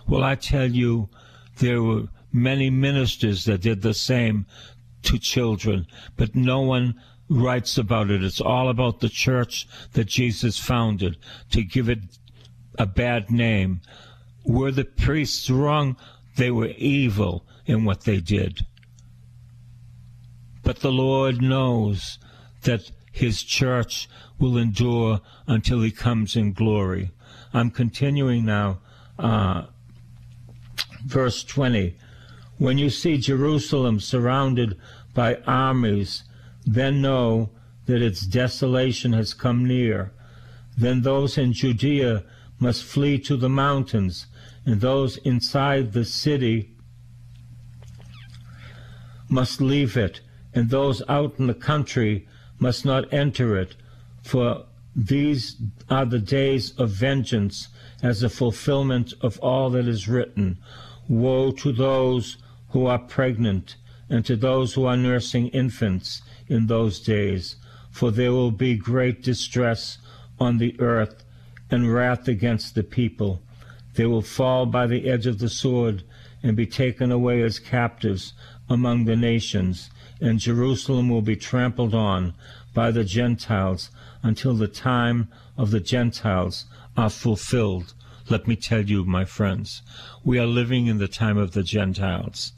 Well, 0.07 0.23
I 0.23 0.35
tell 0.35 0.71
you, 0.71 1.09
there 1.59 1.83
were 1.83 2.09
many 2.33 2.69
ministers 2.69 3.47
that 3.47 3.63
did 3.63 3.81
the 3.81 3.95
same 3.95 4.45
to 5.03 5.19
children, 5.19 5.87
but 6.17 6.35
no 6.35 6.61
one 6.61 7.01
writes 7.31 7.79
about 7.79 8.11
it. 8.11 8.23
It's 8.23 8.41
all 8.41 8.69
about 8.69 9.01
the 9.01 9.09
church 9.09 9.67
that 9.93 10.05
Jesus 10.05 10.59
founded 10.59 11.17
to 11.51 11.63
give 11.63 11.89
it 11.89 12.01
a 12.79 12.87
bad 12.87 13.31
name. 13.31 13.81
Were 14.45 14.71
the 14.71 14.85
priests 14.85 15.49
wrong? 15.49 15.97
They 16.37 16.51
were 16.51 16.73
evil 16.77 17.45
in 17.67 17.85
what 17.85 18.03
they 18.03 18.21
did. 18.21 18.61
But 20.63 20.81
the 20.81 20.93
Lord 20.93 21.41
knows 21.41 22.19
that 22.63 22.91
his 23.19 23.43
church 23.43 24.09
will 24.39 24.57
endure 24.57 25.21
until 25.49 25.83
he 25.83 25.91
comes 25.91 26.37
in 26.37 26.53
glory. 26.53 27.11
I'm 27.53 27.71
continuing 27.71 28.45
now. 28.45 28.79
Uh, 29.19 29.65
verse 31.05 31.43
20. 31.43 31.97
When 32.59 32.79
you 32.79 32.91
see 32.91 33.19
Jerusalem 33.19 33.99
surrounded 33.99 34.79
by 35.15 35.37
armies, 35.47 36.23
then 36.65 37.03
know 37.03 37.51
that 37.87 38.03
its 38.03 38.21
desolation 38.21 39.13
has 39.15 39.35
come 39.35 39.67
near. 39.67 40.13
Then 40.77 41.03
those 41.03 41.37
in 41.37 41.53
Judea 41.53 42.23
must 42.61 42.85
flee 42.85 43.19
to 43.21 43.37
the 43.37 43.49
mountains, 43.49 44.27
and 44.65 44.81
those 44.81 45.17
inside 45.19 45.93
the 45.93 46.05
city 46.05 46.71
must 49.29 49.61
leave 49.61 49.97
it, 49.97 50.21
and 50.55 50.71
those 50.71 51.03
out 51.09 51.35
in 51.39 51.49
the 51.49 51.55
country 51.55 52.29
must 52.59 52.85
not 52.85 53.13
enter 53.13 53.57
it, 53.57 53.75
for 54.23 54.65
these 54.95 55.57
are 55.89 56.05
the 56.05 56.19
days 56.19 56.73
of 56.79 56.91
vengeance 56.91 57.69
as 58.03 58.23
a 58.23 58.29
fulfillment 58.29 59.15
of 59.21 59.39
all 59.39 59.71
that 59.71 59.87
is 59.87 60.09
written. 60.09 60.59
Woe 61.09 61.51
to 61.53 61.73
those 61.73 62.37
who 62.71 62.87
are 62.87 62.99
pregnant 62.99 63.77
and 64.11 64.25
to 64.27 64.37
those 64.37 64.75
who 64.75 64.87
are 64.87 64.97
nursing 64.97 65.49
infants 65.49 66.23
in 66.49 66.67
those 66.67 67.01
days, 67.01 67.57
for 67.91 68.11
there 68.11 68.33
will 68.33 68.51
be 68.51 68.77
great 68.77 69.23
distress 69.23 69.99
on 70.41 70.59
the 70.59 70.79
earth 70.81 71.25
and 71.71 71.93
wrath 71.93 72.29
against 72.29 72.75
the 72.75 72.83
people. 72.83 73.41
They 73.95 74.07
will 74.07 74.23
fall 74.23 74.67
by 74.67 74.87
the 74.87 75.09
edge 75.09 75.27
of 75.27 75.39
the 75.39 75.49
sword 75.49 76.03
and 76.43 76.57
be 76.57 76.67
taken 76.67 77.11
away 77.11 77.43
as 77.43 77.59
captives 77.59 78.33
among 78.69 79.05
the 79.05 79.17
nations, 79.17 79.91
and 80.21 80.39
Jerusalem 80.39 81.09
will 81.09 81.23
be 81.23 81.37
trampled 81.37 81.95
on 81.95 82.35
by 82.75 82.91
the 82.91 83.05
Gentiles 83.05 83.91
until 84.23 84.55
the 84.55 84.69
time 84.69 85.29
of 85.57 85.71
the 85.71 85.81
Gentiles 85.81 86.67
are 86.97 87.11
fulfilled. 87.11 87.95
Let 88.29 88.47
me 88.47 88.57
tell 88.57 88.83
you, 88.83 89.05
my 89.05 89.25
friends, 89.25 89.83
we 90.23 90.39
are 90.39 90.47
living 90.47 90.87
in 90.87 90.99
the 90.99 91.09
time 91.09 91.39
of 91.39 91.53
the 91.53 91.63
Gentiles. 91.63 92.53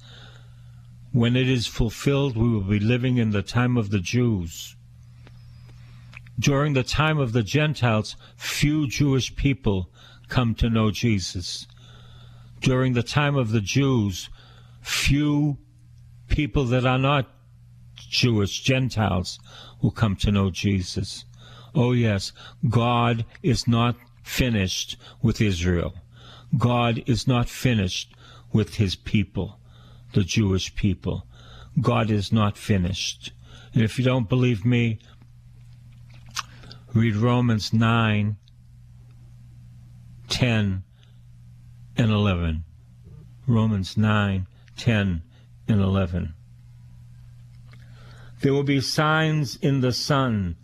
When 1.12 1.36
it 1.36 1.48
is 1.48 1.66
fulfilled, 1.66 2.36
we 2.36 2.48
will 2.48 2.62
be 2.62 2.80
living 2.80 3.18
in 3.18 3.30
the 3.30 3.42
time 3.42 3.76
of 3.76 3.90
the 3.90 4.00
Jews. 4.00 4.76
During 6.38 6.72
the 6.72 6.82
time 6.82 7.18
of 7.18 7.32
the 7.32 7.42
Gentiles, 7.42 8.16
few 8.36 8.88
Jewish 8.88 9.36
people 9.36 9.90
come 10.28 10.54
to 10.56 10.70
know 10.70 10.90
Jesus. 10.90 11.66
During 12.60 12.94
the 12.94 13.02
time 13.02 13.36
of 13.36 13.50
the 13.50 13.60
Jews, 13.60 14.30
few 14.80 15.58
people 16.30 16.64
that 16.64 16.86
are 16.86 16.98
not 16.98 17.28
Jewish 17.96 18.62
Gentiles 18.62 19.38
who 19.80 19.90
come 19.90 20.16
to 20.16 20.32
know 20.32 20.50
Jesus. 20.50 21.24
Oh, 21.74 21.92
yes, 21.92 22.32
God 22.68 23.26
is 23.42 23.68
not 23.68 23.96
finished 24.22 24.96
with 25.20 25.40
Israel. 25.40 25.94
God 26.56 27.02
is 27.06 27.28
not 27.28 27.48
finished 27.48 28.14
with 28.52 28.76
his 28.76 28.96
people, 28.96 29.58
the 30.14 30.22
Jewish 30.22 30.74
people. 30.74 31.26
God 31.80 32.10
is 32.10 32.32
not 32.32 32.56
finished. 32.56 33.32
And 33.72 33.82
if 33.82 33.98
you 33.98 34.04
don't 34.04 34.28
believe 34.28 34.64
me, 34.64 34.98
read 36.92 37.14
Romans 37.14 37.72
9, 37.72 38.36
10, 40.28 40.82
and 41.96 42.10
11. 42.10 42.64
Romans 43.46 43.96
9, 43.96 44.46
10, 44.76 45.22
and 45.70 45.80
11. 45.80 46.34
There 48.40 48.52
will 48.52 48.62
be 48.62 48.80
signs 48.80 49.56
in 49.56 49.80
the 49.80 49.92
sun 49.92 50.56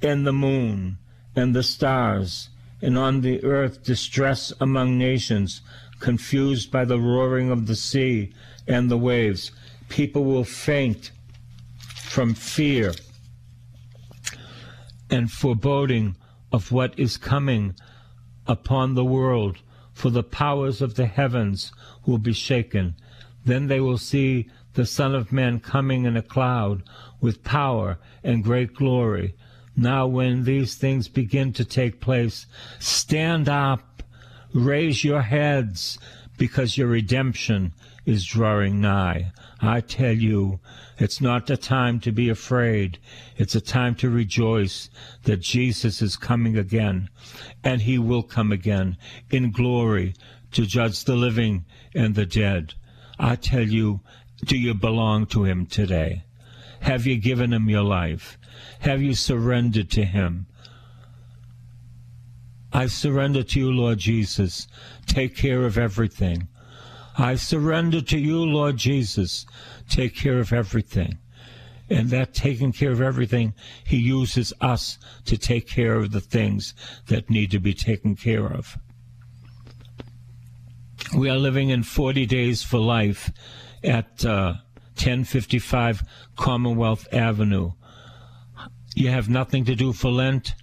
and 0.00 0.26
the 0.26 0.32
moon 0.32 0.98
and 1.34 1.54
the 1.54 1.62
stars, 1.62 2.48
and 2.82 2.96
on 2.96 3.20
the 3.20 3.42
earth 3.44 3.82
distress 3.82 4.52
among 4.60 4.98
nations, 4.98 5.60
confused 5.98 6.70
by 6.70 6.84
the 6.84 6.98
roaring 6.98 7.50
of 7.50 7.66
the 7.66 7.76
sea 7.76 8.32
and 8.66 8.90
the 8.90 8.98
waves. 8.98 9.50
People 9.88 10.24
will 10.24 10.44
faint 10.44 11.10
from 12.04 12.34
fear 12.34 12.92
and 15.10 15.30
foreboding 15.30 16.16
of 16.52 16.72
what 16.72 16.98
is 16.98 17.16
coming 17.16 17.74
upon 18.46 18.94
the 18.94 19.04
world, 19.04 19.58
for 19.92 20.10
the 20.10 20.22
powers 20.22 20.80
of 20.80 20.94
the 20.94 21.06
heavens 21.06 21.72
will 22.06 22.18
be 22.18 22.32
shaken. 22.32 22.94
Then 23.44 23.66
they 23.66 23.80
will 23.80 23.98
see 23.98 24.48
the 24.74 24.86
Son 24.86 25.14
of 25.14 25.32
Man 25.32 25.60
coming 25.60 26.04
in 26.04 26.16
a 26.16 26.22
cloud 26.22 26.82
with 27.20 27.44
power 27.44 27.98
and 28.22 28.44
great 28.44 28.74
glory. 28.74 29.34
Now, 29.76 30.06
when 30.06 30.44
these 30.44 30.74
things 30.74 31.08
begin 31.08 31.52
to 31.54 31.64
take 31.64 32.00
place, 32.00 32.46
stand 32.78 33.48
up, 33.48 34.02
raise 34.52 35.04
your 35.04 35.22
heads, 35.22 35.98
because 36.36 36.78
your 36.78 36.88
redemption 36.88 37.72
is 38.06 38.24
drawing 38.24 38.80
nigh. 38.80 39.32
I 39.60 39.80
tell 39.80 40.12
you, 40.12 40.60
it's 40.98 41.20
not 41.20 41.50
a 41.50 41.56
time 41.56 42.00
to 42.00 42.12
be 42.12 42.28
afraid. 42.28 42.98
It's 43.36 43.54
a 43.54 43.60
time 43.60 43.94
to 43.96 44.10
rejoice 44.10 44.90
that 45.24 45.40
Jesus 45.40 46.00
is 46.00 46.16
coming 46.16 46.56
again, 46.56 47.10
and 47.62 47.82
he 47.82 47.98
will 47.98 48.22
come 48.22 48.52
again 48.52 48.96
in 49.30 49.50
glory 49.50 50.14
to 50.52 50.66
judge 50.66 51.04
the 51.04 51.16
living 51.16 51.64
and 51.94 52.14
the 52.14 52.26
dead. 52.26 52.74
I 53.22 53.36
tell 53.36 53.68
you, 53.68 54.00
do 54.46 54.56
you 54.56 54.72
belong 54.72 55.26
to 55.26 55.44
Him 55.44 55.66
today? 55.66 56.24
Have 56.80 57.06
you 57.06 57.18
given 57.18 57.52
Him 57.52 57.68
your 57.68 57.82
life? 57.82 58.38
Have 58.80 59.02
you 59.02 59.14
surrendered 59.14 59.90
to 59.90 60.04
Him? 60.06 60.46
I 62.72 62.86
surrender 62.86 63.42
to 63.42 63.58
you, 63.58 63.70
Lord 63.70 63.98
Jesus. 63.98 64.68
Take 65.04 65.36
care 65.36 65.64
of 65.64 65.76
everything. 65.76 66.48
I 67.18 67.34
surrender 67.34 68.00
to 68.00 68.18
you, 68.18 68.38
Lord 68.38 68.78
Jesus. 68.78 69.44
Take 69.90 70.16
care 70.16 70.38
of 70.38 70.50
everything. 70.50 71.18
And 71.90 72.08
that 72.08 72.32
taking 72.32 72.72
care 72.72 72.92
of 72.92 73.02
everything, 73.02 73.52
He 73.84 73.98
uses 73.98 74.54
us 74.62 74.96
to 75.26 75.36
take 75.36 75.68
care 75.68 75.96
of 75.96 76.12
the 76.12 76.20
things 76.20 76.72
that 77.08 77.28
need 77.28 77.50
to 77.50 77.58
be 77.58 77.74
taken 77.74 78.16
care 78.16 78.46
of. 78.46 78.78
We 81.16 81.28
are 81.28 81.38
living 81.38 81.70
in 81.70 81.82
40 81.82 82.24
days 82.26 82.62
for 82.62 82.78
life 82.78 83.32
at 83.82 84.24
uh, 84.24 84.54
1055 84.94 86.04
Commonwealth 86.36 87.08
Avenue. 87.12 87.72
You 88.94 89.08
have 89.10 89.28
nothing 89.28 89.64
to 89.64 89.74
do 89.74 89.92
for 89.92 90.08
Lent? 90.08 90.54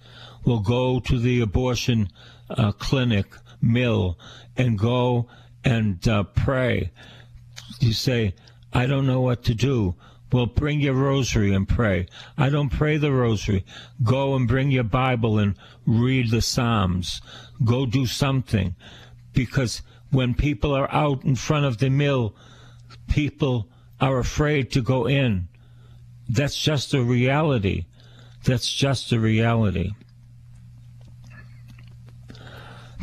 Well, 0.46 0.60
go 0.60 1.00
to 1.00 1.18
the 1.18 1.42
abortion 1.42 2.08
uh, 2.48 2.72
clinic, 2.72 3.26
mill, 3.60 4.18
and 4.56 4.78
go 4.78 5.28
and 5.64 6.06
uh, 6.08 6.22
pray. 6.22 6.92
You 7.80 7.92
say, 7.92 8.34
I 8.72 8.86
don't 8.86 9.06
know 9.06 9.20
what 9.20 9.44
to 9.44 9.54
do. 9.54 9.96
Well, 10.32 10.46
bring 10.46 10.80
your 10.80 10.94
rosary 10.94 11.52
and 11.52 11.68
pray. 11.68 12.06
I 12.38 12.48
don't 12.48 12.70
pray 12.70 12.96
the 12.96 13.12
rosary. 13.12 13.66
Go 14.02 14.34
and 14.34 14.48
bring 14.48 14.70
your 14.70 14.84
Bible 14.84 15.38
and 15.38 15.56
read 15.84 16.30
the 16.30 16.40
Psalms. 16.40 17.20
Go 17.64 17.84
do 17.84 18.06
something. 18.06 18.76
Because 19.34 19.82
when 20.10 20.34
people 20.34 20.74
are 20.74 20.92
out 20.92 21.24
in 21.24 21.36
front 21.36 21.66
of 21.66 21.78
the 21.78 21.90
mill, 21.90 22.34
people 23.08 23.68
are 24.00 24.18
afraid 24.18 24.70
to 24.72 24.82
go 24.82 25.06
in. 25.06 25.48
That's 26.28 26.58
just 26.58 26.94
a 26.94 27.02
reality. 27.02 27.86
That's 28.44 28.72
just 28.72 29.12
a 29.12 29.18
reality. 29.18 29.92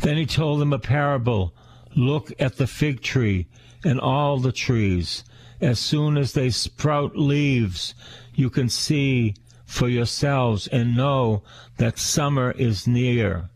Then 0.02 0.16
he 0.16 0.26
told 0.26 0.60
them 0.60 0.72
a 0.72 0.78
parable 0.78 1.54
Look 1.96 2.30
at 2.38 2.56
the 2.56 2.66
fig 2.66 3.00
tree 3.00 3.46
and 3.82 3.98
all 3.98 4.38
the 4.38 4.52
trees. 4.52 5.24
As 5.62 5.78
soon 5.78 6.18
as 6.18 6.34
they 6.34 6.50
sprout 6.50 7.16
leaves, 7.16 7.94
you 8.34 8.50
can 8.50 8.68
see 8.68 9.34
for 9.64 9.88
yourselves 9.88 10.66
and 10.66 10.94
know 10.94 11.42
that 11.78 11.98
summer 11.98 12.50
is 12.52 12.86
near. 12.86 13.48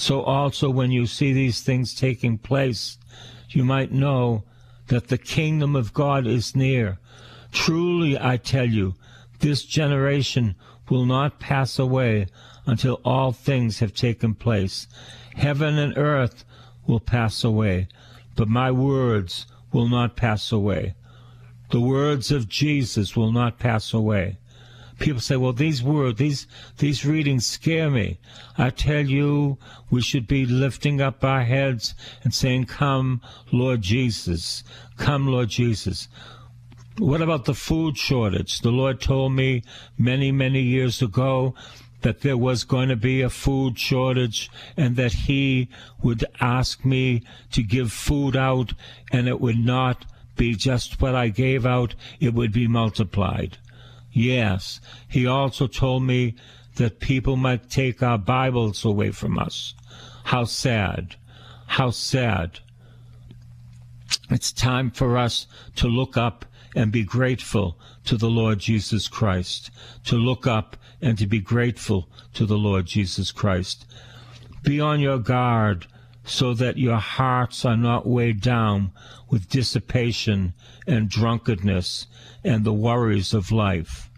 So 0.00 0.22
also, 0.22 0.70
when 0.70 0.90
you 0.90 1.04
see 1.04 1.34
these 1.34 1.60
things 1.60 1.94
taking 1.94 2.38
place, 2.38 2.96
you 3.50 3.64
might 3.66 3.92
know 3.92 4.44
that 4.86 5.08
the 5.08 5.18
kingdom 5.18 5.76
of 5.76 5.92
God 5.92 6.26
is 6.26 6.56
near. 6.56 6.98
Truly, 7.52 8.18
I 8.18 8.38
tell 8.38 8.64
you, 8.64 8.94
this 9.40 9.62
generation 9.62 10.54
will 10.88 11.04
not 11.04 11.38
pass 11.38 11.78
away 11.78 12.28
until 12.64 13.02
all 13.04 13.32
things 13.32 13.80
have 13.80 13.92
taken 13.92 14.34
place. 14.34 14.86
Heaven 15.34 15.76
and 15.76 15.98
earth 15.98 16.46
will 16.86 17.00
pass 17.00 17.44
away, 17.44 17.86
but 18.36 18.48
my 18.48 18.70
words 18.70 19.46
will 19.70 19.88
not 19.88 20.16
pass 20.16 20.50
away. 20.50 20.94
The 21.72 21.80
words 21.80 22.30
of 22.30 22.48
Jesus 22.48 23.16
will 23.16 23.32
not 23.32 23.58
pass 23.58 23.92
away. 23.92 24.38
People 25.00 25.20
say, 25.20 25.36
well, 25.36 25.52
these 25.54 25.82
words, 25.82 26.18
these, 26.18 26.46
these 26.78 27.04
readings 27.04 27.46
scare 27.46 27.90
me. 27.90 28.18
I 28.56 28.70
tell 28.70 29.04
you, 29.04 29.58
we 29.90 30.02
should 30.02 30.28
be 30.28 30.46
lifting 30.46 31.00
up 31.00 31.24
our 31.24 31.42
heads 31.42 31.94
and 32.22 32.32
saying, 32.32 32.66
come, 32.66 33.20
Lord 33.50 33.80
Jesus. 33.80 34.62
Come, 34.98 35.26
Lord 35.26 35.48
Jesus. 35.48 36.06
What 36.98 37.22
about 37.22 37.46
the 37.46 37.54
food 37.54 37.96
shortage? 37.96 38.60
The 38.60 38.70
Lord 38.70 39.00
told 39.00 39.32
me 39.32 39.62
many, 39.96 40.30
many 40.32 40.60
years 40.60 41.00
ago 41.00 41.54
that 42.02 42.20
there 42.20 42.36
was 42.36 42.64
going 42.64 42.90
to 42.90 42.96
be 42.96 43.22
a 43.22 43.30
food 43.30 43.78
shortage 43.78 44.50
and 44.76 44.96
that 44.96 45.12
he 45.12 45.68
would 46.02 46.26
ask 46.40 46.84
me 46.84 47.22
to 47.52 47.62
give 47.62 47.90
food 47.90 48.36
out 48.36 48.74
and 49.10 49.28
it 49.28 49.40
would 49.40 49.58
not 49.58 50.04
be 50.36 50.54
just 50.54 51.00
what 51.00 51.14
I 51.14 51.28
gave 51.28 51.64
out, 51.64 51.94
it 52.18 52.34
would 52.34 52.52
be 52.52 52.68
multiplied. 52.68 53.58
Yes, 54.12 54.80
he 55.08 55.26
also 55.26 55.66
told 55.66 56.02
me 56.02 56.34
that 56.76 57.00
people 57.00 57.36
might 57.36 57.70
take 57.70 58.02
our 58.02 58.18
Bibles 58.18 58.84
away 58.84 59.10
from 59.10 59.38
us. 59.38 59.74
How 60.24 60.44
sad. 60.44 61.16
How 61.66 61.90
sad. 61.90 62.60
It's 64.30 64.52
time 64.52 64.90
for 64.90 65.16
us 65.16 65.46
to 65.76 65.88
look 65.88 66.16
up 66.16 66.44
and 66.74 66.92
be 66.92 67.04
grateful 67.04 67.76
to 68.04 68.16
the 68.16 68.30
Lord 68.30 68.60
Jesus 68.60 69.08
Christ, 69.08 69.70
to 70.04 70.16
look 70.16 70.46
up 70.46 70.76
and 71.00 71.18
to 71.18 71.26
be 71.26 71.40
grateful 71.40 72.08
to 72.34 72.46
the 72.46 72.58
Lord 72.58 72.86
Jesus 72.86 73.32
Christ. 73.32 73.86
Be 74.62 74.80
on 74.80 75.00
your 75.00 75.18
guard 75.18 75.86
so 76.24 76.54
that 76.54 76.76
your 76.76 76.98
hearts 76.98 77.64
are 77.64 77.76
not 77.76 78.06
weighed 78.06 78.40
down 78.40 78.92
with 79.28 79.48
dissipation 79.48 80.54
and 80.86 81.08
drunkenness 81.08 82.06
and 82.44 82.64
the 82.64 82.72
worries 82.72 83.32
of 83.34 83.50
life. 83.50 84.10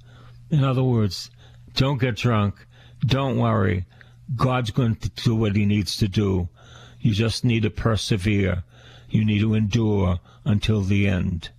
In 0.50 0.64
other 0.64 0.82
words, 0.82 1.30
don't 1.74 2.00
get 2.00 2.16
drunk, 2.16 2.66
don't 3.04 3.38
worry. 3.38 3.86
God's 4.36 4.70
going 4.70 4.96
to 4.96 5.08
do 5.10 5.34
what 5.34 5.56
he 5.56 5.66
needs 5.66 5.96
to 5.98 6.08
do. 6.08 6.48
You 7.00 7.12
just 7.12 7.44
need 7.44 7.62
to 7.64 7.70
persevere. 7.70 8.64
You 9.10 9.24
need 9.24 9.40
to 9.40 9.54
endure 9.54 10.20
until 10.44 10.80
the 10.82 11.06
end 11.06 11.50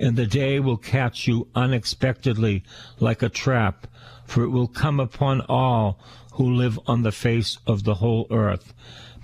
and 0.00 0.16
the 0.16 0.26
day 0.26 0.58
will 0.58 0.78
catch 0.78 1.28
you 1.28 1.46
unexpectedly 1.54 2.64
like 2.98 3.22
a 3.22 3.28
trap, 3.28 3.86
for 4.24 4.42
it 4.42 4.48
will 4.48 4.66
come 4.66 4.98
upon 4.98 5.42
all 5.42 6.00
who 6.32 6.54
live 6.54 6.80
on 6.86 7.02
the 7.02 7.12
face 7.12 7.58
of 7.66 7.84
the 7.84 7.96
whole 7.96 8.26
earth. 8.30 8.72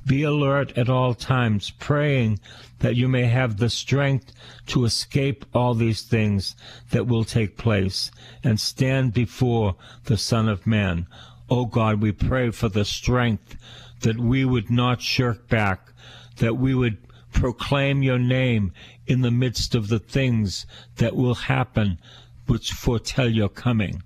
Be 0.07 0.23
alert 0.23 0.77
at 0.77 0.89
all 0.89 1.15
times, 1.15 1.71
praying 1.71 2.39
that 2.79 2.95
you 2.95 3.09
may 3.09 3.25
have 3.25 3.57
the 3.57 3.71
strength 3.71 4.33
to 4.67 4.85
escape 4.85 5.45
all 5.55 5.75
these 5.75 6.03
things 6.03 6.55
that 6.91 7.07
will 7.07 7.25
take 7.25 7.57
place 7.57 8.11
and 8.45 8.61
stand 8.61 9.15
before 9.15 9.75
the 10.05 10.19
Son 10.19 10.49
of 10.49 10.67
Man. 10.67 11.07
O 11.49 11.61
oh 11.61 11.65
God, 11.65 12.01
we 12.01 12.13
pray 12.13 12.51
for 12.51 12.69
the 12.69 12.85
strength 12.85 13.57
that 14.03 14.19
we 14.19 14.45
would 14.45 14.71
not 14.71 15.01
shirk 15.01 15.49
back, 15.49 15.93
that 16.37 16.57
we 16.57 16.75
would 16.75 16.99
proclaim 17.33 18.03
your 18.03 18.19
name 18.19 18.73
in 19.07 19.21
the 19.23 19.31
midst 19.31 19.75
of 19.75 19.89
the 19.89 19.99
things 19.99 20.67
that 20.97 21.15
will 21.15 21.35
happen 21.35 21.99
which 22.47 22.73
foretell 22.73 23.29
your 23.29 23.49
coming, 23.49 24.03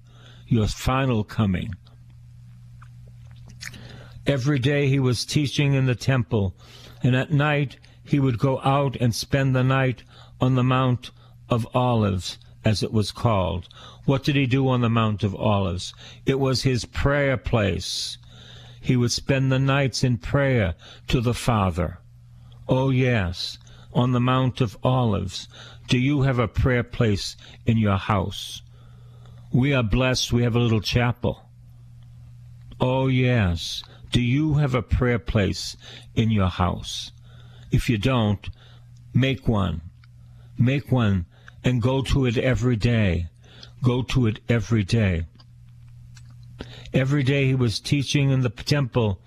your 0.47 0.67
final 0.67 1.25
coming. 1.25 1.75
Every 4.27 4.59
day 4.59 4.89
he 4.89 4.99
was 4.99 5.25
teaching 5.25 5.75
in 5.75 5.87
the 5.87 5.95
temple, 5.95 6.55
and 7.03 7.17
at 7.17 7.33
night 7.33 7.77
he 8.05 8.21
would 8.21 8.39
go 8.39 8.61
out 8.61 8.97
and 8.97 9.15
spend 9.15 9.55
the 9.55 9.65
night 9.65 10.03
on 10.41 10.55
the 10.55 10.63
Mount 10.63 11.11
of 11.49 11.67
Olives, 11.75 12.39
as 12.65 12.83
it 12.83 12.93
was 12.93 13.13
called. 13.13 13.69
What 14.05 14.23
did 14.23 14.37
he 14.37 14.47
do 14.47 14.69
on 14.69 14.81
the 14.81 14.91
Mount 14.91 15.23
of 15.23 15.35
Olives? 15.35 15.95
It 16.27 16.39
was 16.39 16.63
his 16.63 16.85
prayer 16.85 17.37
place. 17.37 18.19
He 18.81 18.97
would 18.97 19.13
spend 19.13 19.51
the 19.51 19.59
nights 19.59 20.03
in 20.05 20.19
prayer 20.19 20.75
to 21.09 21.21
the 21.21 21.35
Father. 21.35 21.99
Oh, 22.69 22.91
yes, 22.91 23.59
on 23.93 24.13
the 24.13 24.21
Mount 24.21 24.61
of 24.61 24.77
Olives? 24.83 25.49
Do 25.89 25.99
you 25.99 26.23
have 26.23 26.39
a 26.39 26.49
prayer 26.49 26.83
place 26.83 27.37
in 27.67 27.79
your 27.79 27.97
house? 27.97 28.63
We 29.53 29.75
are 29.75 29.83
blessed 29.83 30.33
we 30.33 30.43
have 30.45 30.55
a 30.55 30.61
little 30.61 30.81
chapel. 30.81 31.43
Oh, 32.81 33.09
yes. 33.09 33.83
Do 34.13 34.21
you 34.21 34.55
have 34.55 34.75
a 34.75 34.83
prayer 34.83 35.19
place 35.19 35.77
in 36.15 36.31
your 36.31 36.49
house? 36.49 37.13
If 37.71 37.89
you 37.89 37.99
don't, 37.99 38.49
make 39.13 39.47
one. 39.47 39.83
Make 40.59 40.91
one 40.91 41.27
and 41.65 41.83
go 41.83 42.03
to 42.03 42.27
it 42.27 42.39
every 42.39 42.77
day. 42.77 43.29
Go 43.83 44.03
to 44.03 44.27
it 44.27 44.41
every 44.49 44.85
day. 44.85 45.27
Every 46.93 47.23
day 47.23 47.47
he 47.47 47.55
was 47.55 47.81
teaching 47.81 48.31
in 48.31 48.41
the 48.41 48.51
temple, 48.51 49.21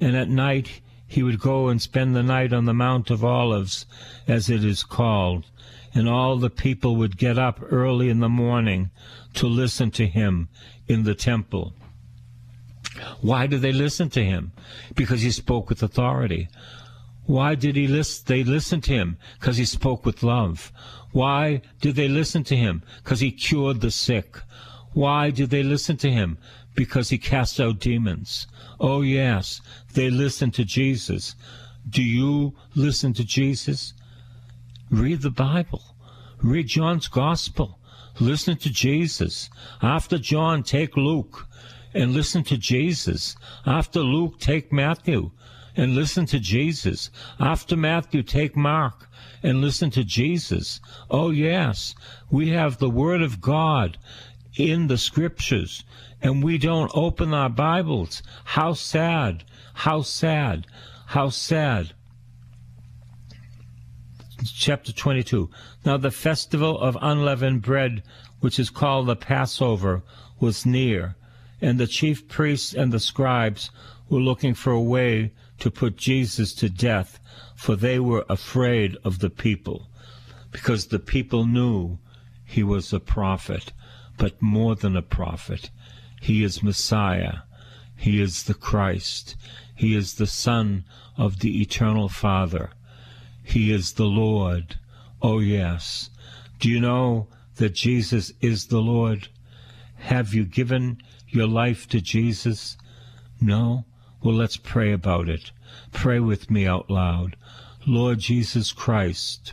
and 0.00 0.16
at 0.16 0.28
night 0.28 0.80
he 1.06 1.22
would 1.22 1.40
go 1.40 1.68
and 1.68 1.80
spend 1.80 2.14
the 2.14 2.22
night 2.22 2.52
on 2.52 2.64
the 2.64 2.74
Mount 2.74 3.10
of 3.10 3.24
Olives, 3.24 3.86
as 4.26 4.50
it 4.50 4.64
is 4.64 4.82
called, 4.82 5.46
and 5.94 6.08
all 6.08 6.36
the 6.36 6.50
people 6.50 6.96
would 6.96 7.16
get 7.16 7.38
up 7.38 7.60
early 7.70 8.10
in 8.10 8.20
the 8.20 8.28
morning 8.28 8.90
to 9.34 9.46
listen 9.46 9.90
to 9.92 10.06
him 10.06 10.48
in 10.88 11.04
the 11.04 11.14
temple. 11.14 11.72
Why 13.20 13.46
did 13.46 13.62
they 13.62 13.72
listen 13.72 14.10
to 14.10 14.24
him? 14.24 14.52
Because 14.94 15.22
he 15.22 15.30
spoke 15.30 15.68
with 15.68 15.82
authority. 15.82 16.48
Why 17.26 17.54
did 17.54 17.76
he 17.76 17.86
listen? 17.86 18.24
They 18.26 18.44
listened 18.44 18.84
to 18.84 18.92
him 18.92 19.18
because 19.38 19.56
he 19.56 19.64
spoke 19.64 20.06
with 20.06 20.22
love. 20.22 20.72
Why 21.12 21.62
did 21.80 21.96
they 21.96 22.08
listen 22.08 22.44
to 22.44 22.56
him? 22.56 22.82
Because 23.02 23.20
he 23.20 23.30
cured 23.30 23.80
the 23.80 23.90
sick. 23.90 24.38
Why 24.92 25.30
did 25.30 25.50
they 25.50 25.62
listen 25.62 25.96
to 25.98 26.10
him? 26.10 26.38
Because 26.74 27.10
he 27.10 27.18
cast 27.18 27.60
out 27.60 27.80
demons. 27.80 28.46
Oh, 28.78 29.02
yes, 29.02 29.60
they 29.94 30.10
listen 30.10 30.50
to 30.52 30.64
Jesus. 30.64 31.34
Do 31.88 32.02
you 32.02 32.54
listen 32.74 33.12
to 33.14 33.24
Jesus? 33.24 33.94
Read 34.90 35.22
the 35.22 35.30
Bible. 35.30 35.82
Read 36.42 36.68
John's 36.68 37.08
Gospel. 37.08 37.78
Listen 38.20 38.56
to 38.58 38.70
Jesus. 38.70 39.50
After 39.82 40.18
John, 40.18 40.62
take 40.62 40.96
Luke 40.96 41.46
and 41.94 42.12
listen 42.12 42.44
to 42.44 42.56
Jesus. 42.56 43.36
After 43.64 44.00
Luke, 44.00 44.38
take 44.38 44.72
Matthew 44.72 45.30
and 45.76 45.94
listen 45.94 46.26
to 46.26 46.40
Jesus. 46.40 47.10
After 47.38 47.76
Matthew, 47.76 48.22
take 48.22 48.56
Mark 48.56 49.08
and 49.42 49.60
listen 49.60 49.90
to 49.90 50.04
Jesus. 50.04 50.80
Oh, 51.10 51.30
yes, 51.30 51.94
we 52.30 52.50
have 52.50 52.78
the 52.78 52.90
Word 52.90 53.22
of 53.22 53.40
God 53.40 53.98
in 54.56 54.86
the 54.86 54.98
Scriptures 54.98 55.84
and 56.22 56.42
we 56.42 56.58
don't 56.58 56.90
open 56.94 57.34
our 57.34 57.48
Bibles. 57.50 58.22
How 58.44 58.72
sad, 58.72 59.44
how 59.74 60.02
sad, 60.02 60.66
how 61.06 61.28
sad. 61.28 61.92
Chapter 64.44 64.92
22. 64.92 65.50
Now 65.84 65.96
the 65.96 66.10
festival 66.10 66.78
of 66.78 66.96
unleavened 67.00 67.62
bread, 67.62 68.02
which 68.40 68.58
is 68.58 68.70
called 68.70 69.06
the 69.06 69.16
Passover, 69.16 70.02
was 70.40 70.66
near, 70.66 71.16
and 71.60 71.78
the 71.78 71.86
chief 71.86 72.28
priests 72.28 72.74
and 72.74 72.92
the 72.92 73.00
scribes 73.00 73.70
were 74.08 74.20
looking 74.20 74.54
for 74.54 74.72
a 74.72 74.80
way 74.80 75.32
to 75.58 75.70
put 75.70 75.96
Jesus 75.96 76.54
to 76.54 76.68
death, 76.68 77.18
for 77.54 77.76
they 77.76 77.98
were 77.98 78.26
afraid 78.28 78.96
of 79.04 79.20
the 79.20 79.30
people, 79.30 79.88
because 80.52 80.86
the 80.86 80.98
people 80.98 81.46
knew 81.46 81.98
he 82.44 82.62
was 82.62 82.92
a 82.92 83.00
prophet, 83.00 83.72
but 84.16 84.40
more 84.40 84.74
than 84.74 84.96
a 84.96 85.02
prophet. 85.02 85.70
He 86.20 86.42
is 86.42 86.62
Messiah. 86.62 87.38
He 87.96 88.20
is 88.20 88.44
the 88.44 88.54
Christ. 88.54 89.36
He 89.74 89.94
is 89.94 90.14
the 90.14 90.26
Son 90.26 90.84
of 91.16 91.40
the 91.40 91.60
Eternal 91.60 92.08
Father. 92.08 92.70
He 93.42 93.72
is 93.72 93.92
the 93.92 94.06
Lord. 94.06 94.76
Oh, 95.22 95.38
yes. 95.38 96.10
Do 96.58 96.68
you 96.68 96.80
know 96.80 97.28
that 97.56 97.74
Jesus 97.74 98.32
is 98.40 98.66
the 98.66 98.80
Lord? 98.80 99.28
Have 99.96 100.34
you 100.34 100.44
given 100.44 100.98
your 101.28 101.46
life 101.46 101.88
to 101.88 102.00
Jesus? 102.00 102.76
No? 103.40 103.84
Well, 104.22 104.34
let's 104.34 104.56
pray 104.56 104.92
about 104.92 105.28
it. 105.28 105.52
Pray 105.92 106.20
with 106.20 106.50
me 106.50 106.66
out 106.66 106.90
loud. 106.90 107.36
Lord 107.86 108.18
Jesus 108.18 108.72
Christ, 108.72 109.52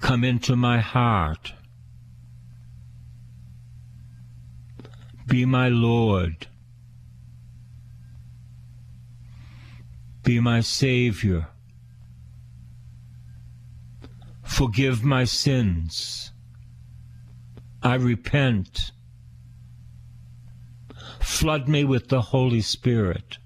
come 0.00 0.22
into 0.22 0.54
my 0.54 0.80
heart. 0.80 1.54
Be 5.30 5.44
my 5.44 5.68
Lord. 5.68 6.48
Be 10.24 10.40
my 10.40 10.60
Savior. 10.60 11.46
Forgive 14.42 15.04
my 15.04 15.22
sins. 15.22 16.32
I 17.80 17.94
repent. 17.94 18.90
Flood 21.20 21.68
me 21.68 21.84
with 21.84 22.08
the 22.08 22.22
Holy 22.22 22.60
Spirit. 22.60 23.38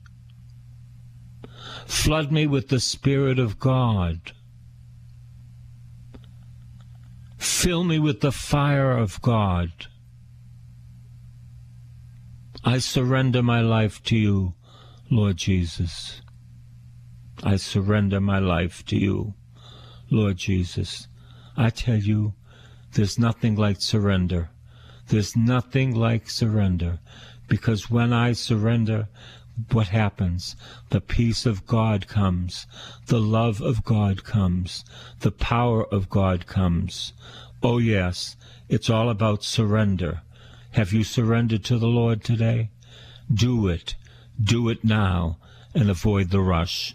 Flood 1.85 2.33
me 2.33 2.47
with 2.47 2.69
the 2.69 2.81
Spirit 2.81 3.39
of 3.39 3.59
God. 3.59 4.33
Fill 7.37 7.85
me 7.85 7.99
with 7.99 8.23
the 8.23 8.33
fire 8.33 8.97
of 8.97 9.21
God. 9.21 9.89
I 12.67 12.79
surrender 12.79 13.43
my 13.43 13.61
life 13.61 14.03
to 14.05 14.17
you, 14.17 14.55
Lord 15.11 15.37
Jesus. 15.37 16.23
I 17.43 17.57
surrender 17.57 18.23
my 18.23 18.39
life 18.39 18.83
to 18.87 18.97
you, 18.97 19.35
Lord 20.11 20.39
Jesus. 20.39 21.07
I 21.59 21.69
tell 21.69 21.99
you, 21.99 22.33
there's 22.95 23.19
nothing 23.19 23.55
like 23.55 23.83
surrender. 23.83 24.49
There's 25.09 25.37
nothing 25.37 25.95
like 25.95 26.31
surrender. 26.31 27.01
Because 27.49 27.91
when 27.91 28.15
I 28.15 28.33
surrender, 28.33 29.09
what 29.71 29.89
happens? 29.89 30.57
The 30.89 31.03
peace 31.03 31.45
of 31.45 31.67
God 31.67 32.09
comes. 32.09 32.67
The 33.09 33.21
love 33.21 33.61
of 33.61 33.85
God 33.85 34.25
comes. 34.25 34.87
The 35.21 35.33
power 35.33 35.85
of 35.93 36.09
God 36.09 36.47
comes. 36.47 37.13
Oh, 37.63 37.77
yes, 37.77 38.37
it's 38.71 38.89
all 38.89 39.11
about 39.11 39.45
surrender. 39.45 40.23
Have 40.75 40.93
you 40.93 41.05
surrendered 41.05 41.63
to 41.67 41.79
the 41.79 41.87
Lord 41.87 42.25
today? 42.25 42.71
Do 43.33 43.69
it. 43.69 43.95
Do 44.43 44.69
it 44.69 44.83
now 44.83 45.39
and 45.73 45.89
avoid 45.89 46.31
the 46.31 46.41
rush. 46.41 46.93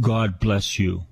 God 0.00 0.40
bless 0.40 0.78
you. 0.78 1.02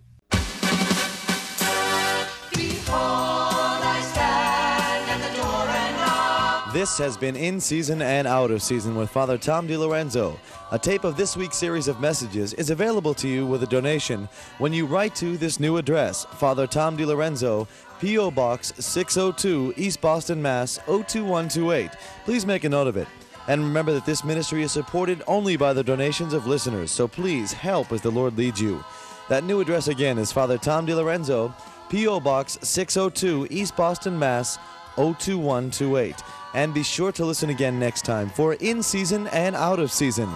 This 6.77 6.99
has 6.99 7.17
been 7.17 7.37
In 7.37 7.59
Season 7.59 8.03
and 8.03 8.27
Out 8.27 8.51
of 8.51 8.63
Season 8.63 8.97
with 8.97 9.09
Father 9.09 9.39
Tom 9.39 9.67
DiLorenzo. 9.67 10.39
A 10.73 10.79
tape 10.79 11.05
of 11.05 11.17
this 11.17 11.35
week's 11.35 11.57
series 11.57 11.89
of 11.89 12.01
messages 12.01 12.53
is 12.53 12.69
available 12.69 13.15
to 13.15 13.29
you 13.29 13.47
with 13.47 13.63
a 13.63 13.67
donation 13.67 14.29
when 14.59 14.75
you 14.75 14.85
write 14.85 15.15
to 15.15 15.39
this 15.39 15.59
new 15.59 15.79
address 15.79 16.27
Father 16.33 16.67
Tom 16.67 16.95
DiLorenzo, 16.95 17.67
P.O. 18.01 18.31
Box 18.31 18.73
602, 18.79 19.75
East 19.77 20.01
Boston, 20.01 20.41
Mass. 20.41 20.79
02128. 20.87 21.91
Please 22.25 22.47
make 22.47 22.65
a 22.65 22.69
note 22.69 22.87
of 22.87 22.97
it. 22.97 23.09
And 23.49 23.63
remember 23.63 23.93
that 23.93 24.07
this 24.07 24.25
ministry 24.25 24.63
is 24.63 24.73
supported 24.73 25.23
only 25.27 25.57
by 25.57 25.73
the 25.73 25.85
donations 25.85 26.33
of 26.33 26.47
listeners, 26.47 26.91
so 26.91 27.07
please 27.07 27.53
help 27.53 27.93
as 27.93 28.03
the 28.03 28.11
Lord 28.11 28.37
leads 28.37 28.61
you. 28.61 28.85
That 29.29 29.45
new 29.45 29.61
address 29.61 29.89
again 29.89 30.19
is 30.19 30.33
Father 30.33 30.59
Tom 30.59 30.87
DiLorenzo, 30.87 31.55
P.O. 31.89 32.21
Box 32.21 32.59
602, 32.63 33.49
East 33.51 33.77
Boston, 33.77 34.19
Mass. 34.19 34.59
02128. 34.97 36.17
And 36.55 36.73
be 36.73 36.83
sure 36.83 37.13
to 37.13 37.25
listen 37.25 37.51
again 37.51 37.79
next 37.79 38.05
time 38.05 38.31
for 38.31 38.55
In 38.55 38.83
Season 38.83 39.27
and 39.29 39.55
Out 39.55 39.79
of 39.79 39.93
Season. 39.93 40.29